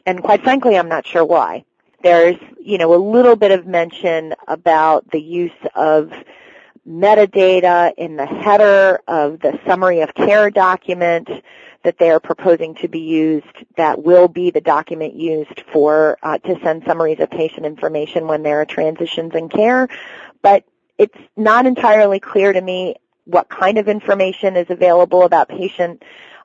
And 0.06 0.22
quite 0.22 0.42
frankly, 0.42 0.76
I'm 0.76 0.88
not 0.88 1.06
sure 1.06 1.24
why. 1.24 1.64
There's, 2.02 2.36
you 2.60 2.76
know, 2.76 2.94
a 2.94 3.00
little 3.00 3.36
bit 3.36 3.50
of 3.50 3.66
mention 3.66 4.34
about 4.46 5.10
the 5.10 5.20
use 5.20 5.52
of 5.74 6.12
metadata 6.88 7.92
in 7.96 8.16
the 8.16 8.26
header 8.26 9.00
of 9.08 9.40
the 9.40 9.58
summary 9.66 10.00
of 10.00 10.14
care 10.14 10.50
document 10.50 11.28
that 11.82 11.98
they 11.98 12.10
are 12.10 12.20
proposing 12.20 12.74
to 12.74 12.88
be 12.88 13.00
used 13.00 13.46
that 13.76 14.02
will 14.02 14.28
be 14.28 14.50
the 14.50 14.60
document 14.60 15.14
used 15.14 15.62
for 15.72 16.18
uh, 16.22 16.38
to 16.38 16.58
send 16.62 16.82
summaries 16.86 17.20
of 17.20 17.30
patient 17.30 17.66
information 17.66 18.26
when 18.26 18.42
there 18.42 18.60
are 18.60 18.66
transitions 18.66 19.34
in 19.34 19.48
care 19.48 19.88
but 20.42 20.64
it's 20.98 21.18
not 21.36 21.66
entirely 21.66 22.20
clear 22.20 22.52
to 22.52 22.60
me 22.60 22.94
what 23.24 23.48
kind 23.48 23.78
of 23.78 23.88
information 23.88 24.56
is 24.56 24.66
available 24.68 25.22
about 25.22 25.48
patient 25.48 26.02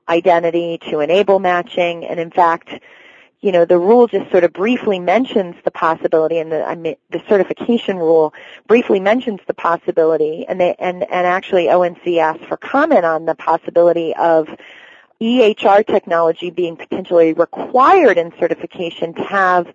identity 0.08 0.80
to 0.90 1.00
enable 1.00 1.40
matching. 1.40 2.06
And 2.06 2.20
in 2.20 2.32
fact, 2.32 2.70
you 3.42 3.54
know, 3.54 3.64
the 3.64 3.78
rule 3.78 4.08
just 4.08 4.30
sort 4.32 4.44
of 4.44 4.52
briefly 4.52 5.00
mentions 5.00 5.56
the 5.64 5.72
possibility, 5.72 6.40
and 6.40 6.52
the, 6.52 6.64
I 6.64 6.76
mean, 6.76 6.96
the 7.10 7.22
certification 7.30 7.98
rule 7.98 8.34
briefly 8.68 9.00
mentions 9.00 9.40
the 9.48 9.54
possibility, 9.54 10.46
and 10.48 10.60
they, 10.60 10.76
and, 10.78 11.04
and 11.04 11.26
actually 11.26 11.70
ONC 11.70 12.06
asked 12.20 12.44
for 12.46 12.58
comment 12.58 13.06
on 13.06 13.26
the 13.26 13.36
possibility 13.36 14.14
of 14.16 14.50
EHR 15.22 15.86
technology 15.86 16.50
being 16.50 16.76
potentially 16.76 17.34
required 17.34 18.18
in 18.18 18.34
certification 18.40 19.14
to 19.14 19.24
have 19.24 19.74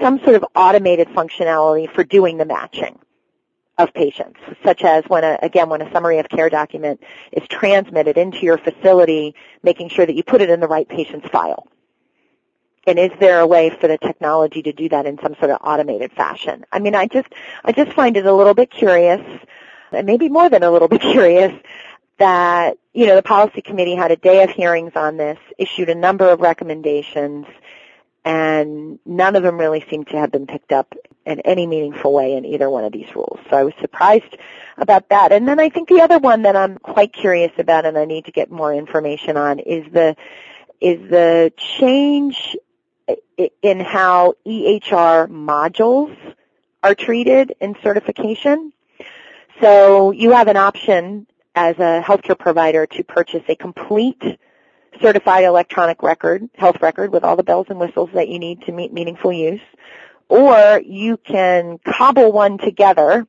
some 0.00 0.18
sort 0.20 0.36
of 0.36 0.44
automated 0.54 1.08
functionality 1.08 1.90
for 1.90 2.04
doing 2.04 2.36
the 2.38 2.44
matching 2.44 2.98
of 3.78 3.92
patients, 3.94 4.40
such 4.64 4.82
as 4.82 5.04
when 5.08 5.24
a, 5.24 5.38
again, 5.42 5.68
when 5.68 5.80
a 5.80 5.90
summary 5.92 6.18
of 6.18 6.28
care 6.28 6.50
document 6.50 7.02
is 7.32 7.46
transmitted 7.48 8.18
into 8.18 8.38
your 8.38 8.58
facility, 8.58 9.34
making 9.62 9.88
sure 9.88 10.04
that 10.04 10.14
you 10.14 10.22
put 10.22 10.42
it 10.42 10.50
in 10.50 10.60
the 10.60 10.66
right 10.66 10.88
patient's 10.88 11.28
file. 11.28 11.66
And 12.88 12.98
is 12.98 13.10
there 13.20 13.40
a 13.40 13.46
way 13.46 13.68
for 13.68 13.86
the 13.86 13.98
technology 13.98 14.62
to 14.62 14.72
do 14.72 14.88
that 14.88 15.04
in 15.04 15.18
some 15.20 15.34
sort 15.34 15.50
of 15.50 15.58
automated 15.62 16.10
fashion? 16.12 16.64
I 16.72 16.78
mean, 16.78 16.94
I 16.94 17.06
just, 17.06 17.28
I 17.64 17.72
just 17.72 17.92
find 17.92 18.16
it 18.16 18.24
a 18.24 18.32
little 18.32 18.54
bit 18.54 18.70
curious, 18.70 19.20
and 19.92 20.06
maybe 20.06 20.30
more 20.30 20.48
than 20.48 20.62
a 20.62 20.70
little 20.70 20.88
bit 20.96 21.02
curious, 21.02 21.52
that, 22.18 22.78
you 22.94 23.06
know, 23.06 23.14
the 23.14 23.22
policy 23.22 23.60
committee 23.60 23.94
had 23.94 24.10
a 24.10 24.16
day 24.16 24.42
of 24.42 24.50
hearings 24.50 24.92
on 24.96 25.18
this, 25.18 25.38
issued 25.58 25.90
a 25.90 25.94
number 25.94 26.30
of 26.30 26.40
recommendations, 26.40 27.46
and 28.24 28.98
none 29.04 29.36
of 29.36 29.42
them 29.42 29.58
really 29.58 29.84
seem 29.88 30.04
to 30.06 30.16
have 30.16 30.32
been 30.32 30.46
picked 30.46 30.72
up 30.72 30.94
in 31.26 31.40
any 31.40 31.66
meaningful 31.66 32.12
way 32.12 32.34
in 32.34 32.44
either 32.46 32.70
one 32.70 32.84
of 32.84 32.92
these 32.92 33.14
rules. 33.14 33.38
So 33.50 33.56
I 33.56 33.64
was 33.64 33.74
surprised 33.80 34.36
about 34.78 35.10
that. 35.10 35.30
And 35.30 35.46
then 35.46 35.60
I 35.60 35.68
think 35.68 35.88
the 35.88 36.00
other 36.00 36.18
one 36.18 36.42
that 36.42 36.56
I'm 36.56 36.78
quite 36.78 37.12
curious 37.12 37.52
about 37.58 37.84
and 37.84 37.98
I 37.98 38.06
need 38.06 38.24
to 38.24 38.32
get 38.32 38.50
more 38.50 38.74
information 38.74 39.36
on 39.36 39.58
is 39.58 39.84
the 39.92 40.16
is 40.80 41.10
the 41.10 41.52
change 41.56 42.56
in 43.62 43.80
how 43.80 44.34
EHR 44.46 45.28
modules 45.28 46.16
are 46.82 46.94
treated 46.94 47.54
in 47.60 47.76
certification. 47.82 48.72
So 49.60 50.10
you 50.10 50.32
have 50.32 50.48
an 50.48 50.56
option 50.56 51.26
as 51.54 51.76
a 51.76 52.02
healthcare 52.04 52.38
provider 52.38 52.86
to 52.86 53.04
purchase 53.04 53.42
a 53.48 53.56
complete 53.56 54.22
certified 55.00 55.44
electronic 55.44 56.02
record, 56.02 56.48
health 56.54 56.80
record 56.80 57.12
with 57.12 57.24
all 57.24 57.36
the 57.36 57.42
bells 57.42 57.66
and 57.68 57.78
whistles 57.78 58.10
that 58.14 58.28
you 58.28 58.38
need 58.38 58.62
to 58.62 58.72
meet 58.72 58.92
meaningful 58.92 59.32
use. 59.32 59.60
Or 60.28 60.80
you 60.84 61.16
can 61.16 61.78
cobble 61.78 62.32
one 62.32 62.58
together 62.58 63.26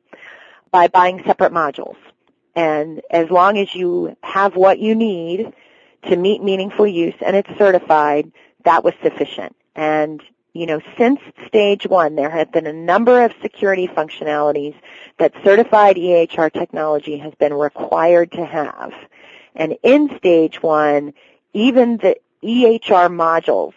by 0.71 0.87
buying 0.87 1.23
separate 1.25 1.53
modules. 1.53 1.95
And 2.55 3.01
as 3.09 3.29
long 3.29 3.57
as 3.57 3.73
you 3.73 4.15
have 4.21 4.55
what 4.55 4.79
you 4.79 4.95
need 4.95 5.53
to 6.03 6.15
meet 6.15 6.43
meaningful 6.43 6.87
use 6.87 7.15
and 7.25 7.35
it's 7.35 7.49
certified, 7.57 8.31
that 8.65 8.83
was 8.83 8.93
sufficient. 9.01 9.55
And, 9.79 10.21
you 10.51 10.65
know, 10.65 10.81
since 10.97 11.21
stage 11.47 11.87
one, 11.87 12.17
there 12.17 12.29
have 12.29 12.51
been 12.51 12.67
a 12.67 12.73
number 12.73 13.23
of 13.23 13.31
security 13.41 13.87
functionalities 13.87 14.75
that 15.19 15.31
certified 15.41 15.95
EHR 15.95 16.51
technology 16.51 17.17
has 17.17 17.33
been 17.35 17.53
required 17.53 18.33
to 18.33 18.45
have. 18.45 18.91
And 19.55 19.77
in 19.81 20.17
stage 20.17 20.61
one, 20.61 21.13
even 21.53 21.95
the 21.95 22.17
EHR 22.43 23.07
modules 23.07 23.71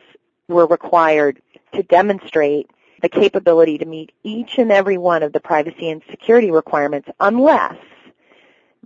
were 0.48 0.66
required 0.66 1.40
to 1.74 1.84
demonstrate 1.84 2.68
the 3.00 3.08
capability 3.08 3.78
to 3.78 3.84
meet 3.84 4.10
each 4.24 4.58
and 4.58 4.72
every 4.72 4.98
one 4.98 5.22
of 5.22 5.32
the 5.32 5.38
privacy 5.38 5.88
and 5.88 6.02
security 6.10 6.50
requirements 6.50 7.08
unless 7.20 7.76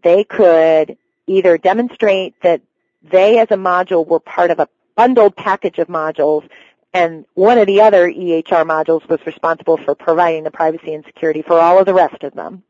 they 0.03 0.23
could 0.23 0.99
either 1.27 1.57
demonstrate 1.57 2.35
that 2.43 2.61
they 3.03 3.39
as 3.39 3.49
a 3.51 3.57
module 3.57 4.07
were 4.07 4.21
part 4.21 4.51
of 4.51 4.59
a 4.59 4.69
bundled 4.97 5.37
package 5.37 5.79
of 5.79 5.89
modules 5.89 6.49
and 6.97 7.27
one 7.35 7.59
of 7.59 7.67
the 7.67 7.83
other 7.83 8.11
EHR 8.11 8.65
modules 8.67 9.07
was 9.07 9.21
responsible 9.27 9.77
for 9.77 9.95
providing 9.95 10.45
the 10.45 10.51
privacy 10.51 10.95
and 10.95 11.05
security 11.05 11.43
for 11.43 11.61
all 11.61 11.79
of 11.79 11.85
the 11.85 11.93
rest 11.93 12.23
of 12.23 12.33
them. 12.33 12.63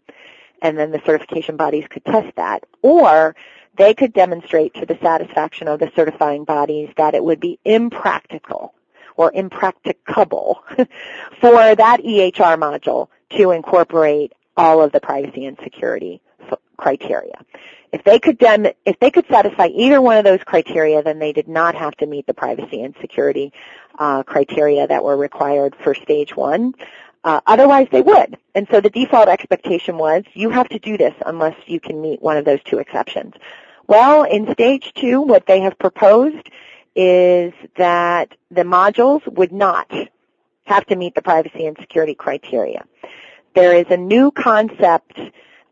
And 0.61 0.77
then 0.77 0.91
the 0.91 1.01
certification 1.07 1.57
bodies 1.57 1.85
could 1.89 2.05
test 2.05 2.35
that. 2.35 2.65
Or 2.83 3.37
they 3.79 3.95
could 3.95 4.13
demonstrate 4.13 4.75
to 4.75 4.87
the 4.87 4.99
satisfaction 5.01 5.69
of 5.69 5.79
the 5.79 5.93
certifying 5.95 6.43
bodies 6.43 6.89
that 6.97 7.15
it 7.15 7.23
would 7.23 7.39
be 7.39 7.61
impractical 7.65 8.75
or 9.17 9.31
impracticable 9.33 10.59
for 11.41 11.75
that 11.77 12.01
EHR 12.01 12.59
module 12.59 13.07
to 13.39 13.53
incorporate 13.53 14.33
all 14.57 14.83
of 14.83 14.91
the 14.91 15.01
privacy 15.01 15.45
and 15.45 15.57
security 15.63 16.21
criteria. 16.77 17.45
If 17.93 18.05
they 18.05 18.19
could 18.19 18.39
dem- 18.39 18.73
if 18.85 18.99
they 19.01 19.11
could 19.11 19.27
satisfy 19.31 19.67
either 19.67 20.01
one 20.01 20.17
of 20.19 20.25
those 20.25 20.43
criteria, 20.45 21.03
then 21.03 21.19
they 21.19 21.33
did 21.33 21.49
not 21.49 21.75
have 21.75 21.95
to 21.97 22.07
meet 22.07 22.27
the 22.27 22.35
privacy 22.35 22.83
and 22.83 22.95
security 23.01 23.53
uh, 23.99 24.23
criteria 24.23 24.87
that 24.87 25.03
were 25.03 25.17
required 25.17 25.75
for 25.83 25.95
stage 25.95 26.37
one. 26.37 26.75
Uh, 27.25 27.41
otherwise, 27.47 27.89
they 27.91 28.03
would. 28.03 28.37
And 28.55 28.69
so 28.71 28.81
the 28.81 28.91
default 28.91 29.29
expectation 29.29 29.99
was 29.99 30.23
you 30.35 30.51
have 30.51 30.69
to 30.69 30.79
do 30.79 30.97
this 30.97 31.15
unless 31.25 31.57
you 31.67 31.81
can 31.81 32.01
meet 32.01 32.23
one 32.23 32.37
of 32.37 32.45
those 32.45 32.63
two 32.65 32.79
exceptions. 32.79 33.35
Well, 33.89 34.25
in 34.25 34.53
stage 34.53 34.93
two, 34.95 35.21
what 35.21 35.47
they 35.47 35.61
have 35.61 35.79
proposed 35.79 36.49
is 36.95 37.53
that 37.77 38.35
the 38.51 38.63
modules 38.63 39.27
would 39.27 39.53
not 39.53 39.91
have 40.65 40.87
to 40.87 40.97
meet 40.97 41.15
the 41.15 41.23
privacy 41.23 41.67
and 41.67 41.77
security 41.81 42.15
criteria. 42.15 42.85
There 43.55 43.75
is 43.75 43.87
a 43.91 43.97
new 43.97 44.31
concept 44.31 45.19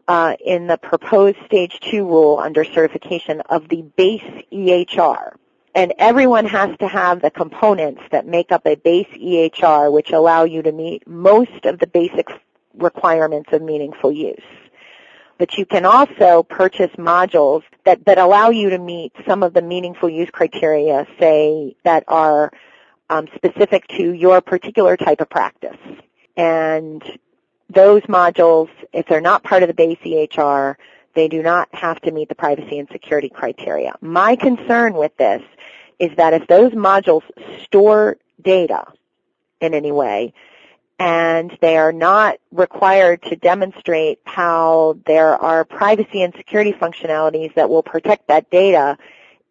uh, 0.09 0.37
in 0.45 0.67
the 0.67 0.77
proposed 0.77 1.39
stage 1.47 1.81
two 1.81 2.07
rule 2.07 2.39
under 2.39 2.65
certification 2.65 3.41
of 3.43 3.69
the 3.69 3.83
base 3.83 4.45
EHR. 4.53 5.37
And 5.75 5.93
everyone 5.99 6.47
has 6.47 6.77
to 6.79 6.87
have 6.87 7.21
the 7.21 7.31
components 7.31 8.03
that 8.13 8.27
make 8.27 8.53
up 8.53 8.67
a 8.67 8.77
base 8.77 9.09
EHR 9.17 9.93
which 9.93 10.13
allow 10.13 10.45
you 10.45 10.63
to 10.63 10.73
meet 10.73 11.07
most 11.07 11.65
of 11.65 11.79
the 11.79 11.87
basic 11.87 12.29
requirements 12.75 13.51
of 13.53 13.63
meaningful 13.63 14.13
use 14.13 14.43
but 15.39 15.59
you 15.59 15.67
can 15.67 15.85
also 15.85 16.43
purchase 16.43 16.91
modules 16.97 17.63
that, 17.85 18.05
that 18.07 18.19
allow 18.19 18.51
you 18.51 18.71
to 18.71 18.79
meet 18.79 19.13
some 19.27 19.43
of 19.43 19.53
the 19.53 19.63
meaningful 19.63 20.09
use 20.09 20.31
criteria, 20.31 21.07
say, 21.19 21.77
that 21.85 22.05
are 22.09 22.53
um, 23.11 23.29
specific 23.35 23.87
to 23.89 24.13
your 24.13 24.41
particular 24.41 24.97
type 24.97 25.21
of 25.21 25.29
practice. 25.29 25.77
And 26.37 27.03
those 27.75 28.03
modules, 28.03 28.69
if 28.93 29.07
they're 29.07 29.21
not 29.21 29.43
part 29.43 29.63
of 29.63 29.69
the 29.69 29.75
base 29.75 29.99
EHR, 30.05 30.77
they 31.15 31.29
do 31.29 31.43
not 31.43 31.69
have 31.73 32.01
to 32.03 32.11
meet 32.11 32.29
the 32.29 32.35
privacy 32.35 32.79
and 32.79 32.89
security 32.91 33.29
criteria. 33.29 33.95
My 34.01 34.37
concern 34.37 34.95
with 34.95 35.17
this 35.17 35.43
is 35.99 36.11
that 36.17 36.35
if 36.35 36.47
those 36.49 36.73
modules 36.73 37.23
store 37.63 38.17
data 38.43 38.85
in 39.61 39.75
any 39.75 39.93
way, 39.93 40.33
and 40.99 41.57
they 41.61 41.77
are 41.77 41.93
not 41.93 42.39
required 42.53 43.23
to 43.23 43.37
demonstrate 43.37 44.21
how 44.25 44.97
there 45.07 45.37
are 45.37 45.65
privacy 45.65 46.23
and 46.23 46.35
security 46.37 46.73
functionalities 46.73 47.53
that 47.55 47.69
will 47.69 47.83
protect 47.83 48.29
that 48.29 48.49
data 48.51 48.97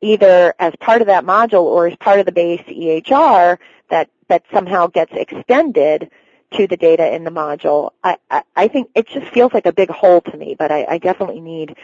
either 0.02 0.54
as 0.60 0.74
part 0.80 1.02
of 1.02 1.08
that 1.08 1.26
module 1.26 1.64
or 1.64 1.88
as 1.88 1.96
part 1.98 2.20
of 2.20 2.26
the 2.26 2.32
base 2.32 2.62
EHR 2.62 3.58
that, 3.90 4.10
that 4.28 4.44
somehow 4.54 4.88
gets 4.88 5.12
extended 5.14 6.10
to 6.58 6.68
the 6.68 6.78
data 6.78 7.14
in 7.14 7.24
the 7.24 7.32
module. 7.32 7.92
I, 8.04 8.18
I, 8.30 8.44
I 8.56 8.68
think 8.68 8.90
it 8.96 9.08
just 9.08 9.34
feels 9.34 9.54
like 9.54 9.66
a 9.66 9.74
big 9.74 9.90
hole 9.90 10.22
to 10.22 10.38
me, 10.38 10.56
but 10.58 10.72
I, 10.72 10.86
I 10.86 10.98
definitely 10.98 11.42
need 11.42 11.76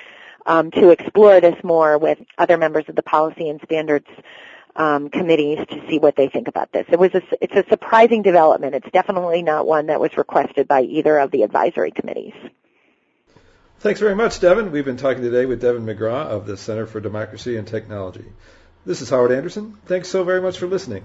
um, 0.45 0.71
to 0.71 0.89
explore 0.89 1.41
this 1.41 1.61
more 1.63 1.97
with 1.97 2.19
other 2.37 2.57
members 2.57 2.85
of 2.87 2.95
the 2.95 3.03
policy 3.03 3.49
and 3.49 3.61
standards 3.63 4.07
um, 4.75 5.09
committees 5.09 5.59
to 5.69 5.87
see 5.89 5.99
what 5.99 6.15
they 6.15 6.29
think 6.29 6.47
about 6.47 6.71
this. 6.71 6.85
It 6.89 6.99
was 6.99 7.13
a, 7.13 7.21
it's 7.41 7.55
a 7.55 7.69
surprising 7.69 8.21
development. 8.21 8.75
It's 8.75 8.89
definitely 8.91 9.41
not 9.41 9.67
one 9.67 9.87
that 9.87 9.99
was 9.99 10.15
requested 10.17 10.67
by 10.67 10.81
either 10.81 11.17
of 11.19 11.31
the 11.31 11.43
advisory 11.43 11.91
committees. 11.91 12.33
Thanks 13.79 13.99
very 13.99 14.15
much, 14.15 14.39
Deven. 14.39 14.71
We've 14.71 14.85
been 14.85 14.97
talking 14.97 15.23
today 15.23 15.45
with 15.45 15.61
Deven 15.61 15.85
McGraw 15.85 16.25
of 16.25 16.45
the 16.45 16.57
Center 16.57 16.85
for 16.85 16.99
Democracy 16.99 17.57
and 17.57 17.67
Technology. 17.67 18.25
This 18.85 19.01
is 19.01 19.09
Howard 19.09 19.31
Anderson. 19.31 19.77
Thanks 19.85 20.09
so 20.09 20.23
very 20.23 20.41
much 20.41 20.57
for 20.57 20.67
listening. 20.67 21.03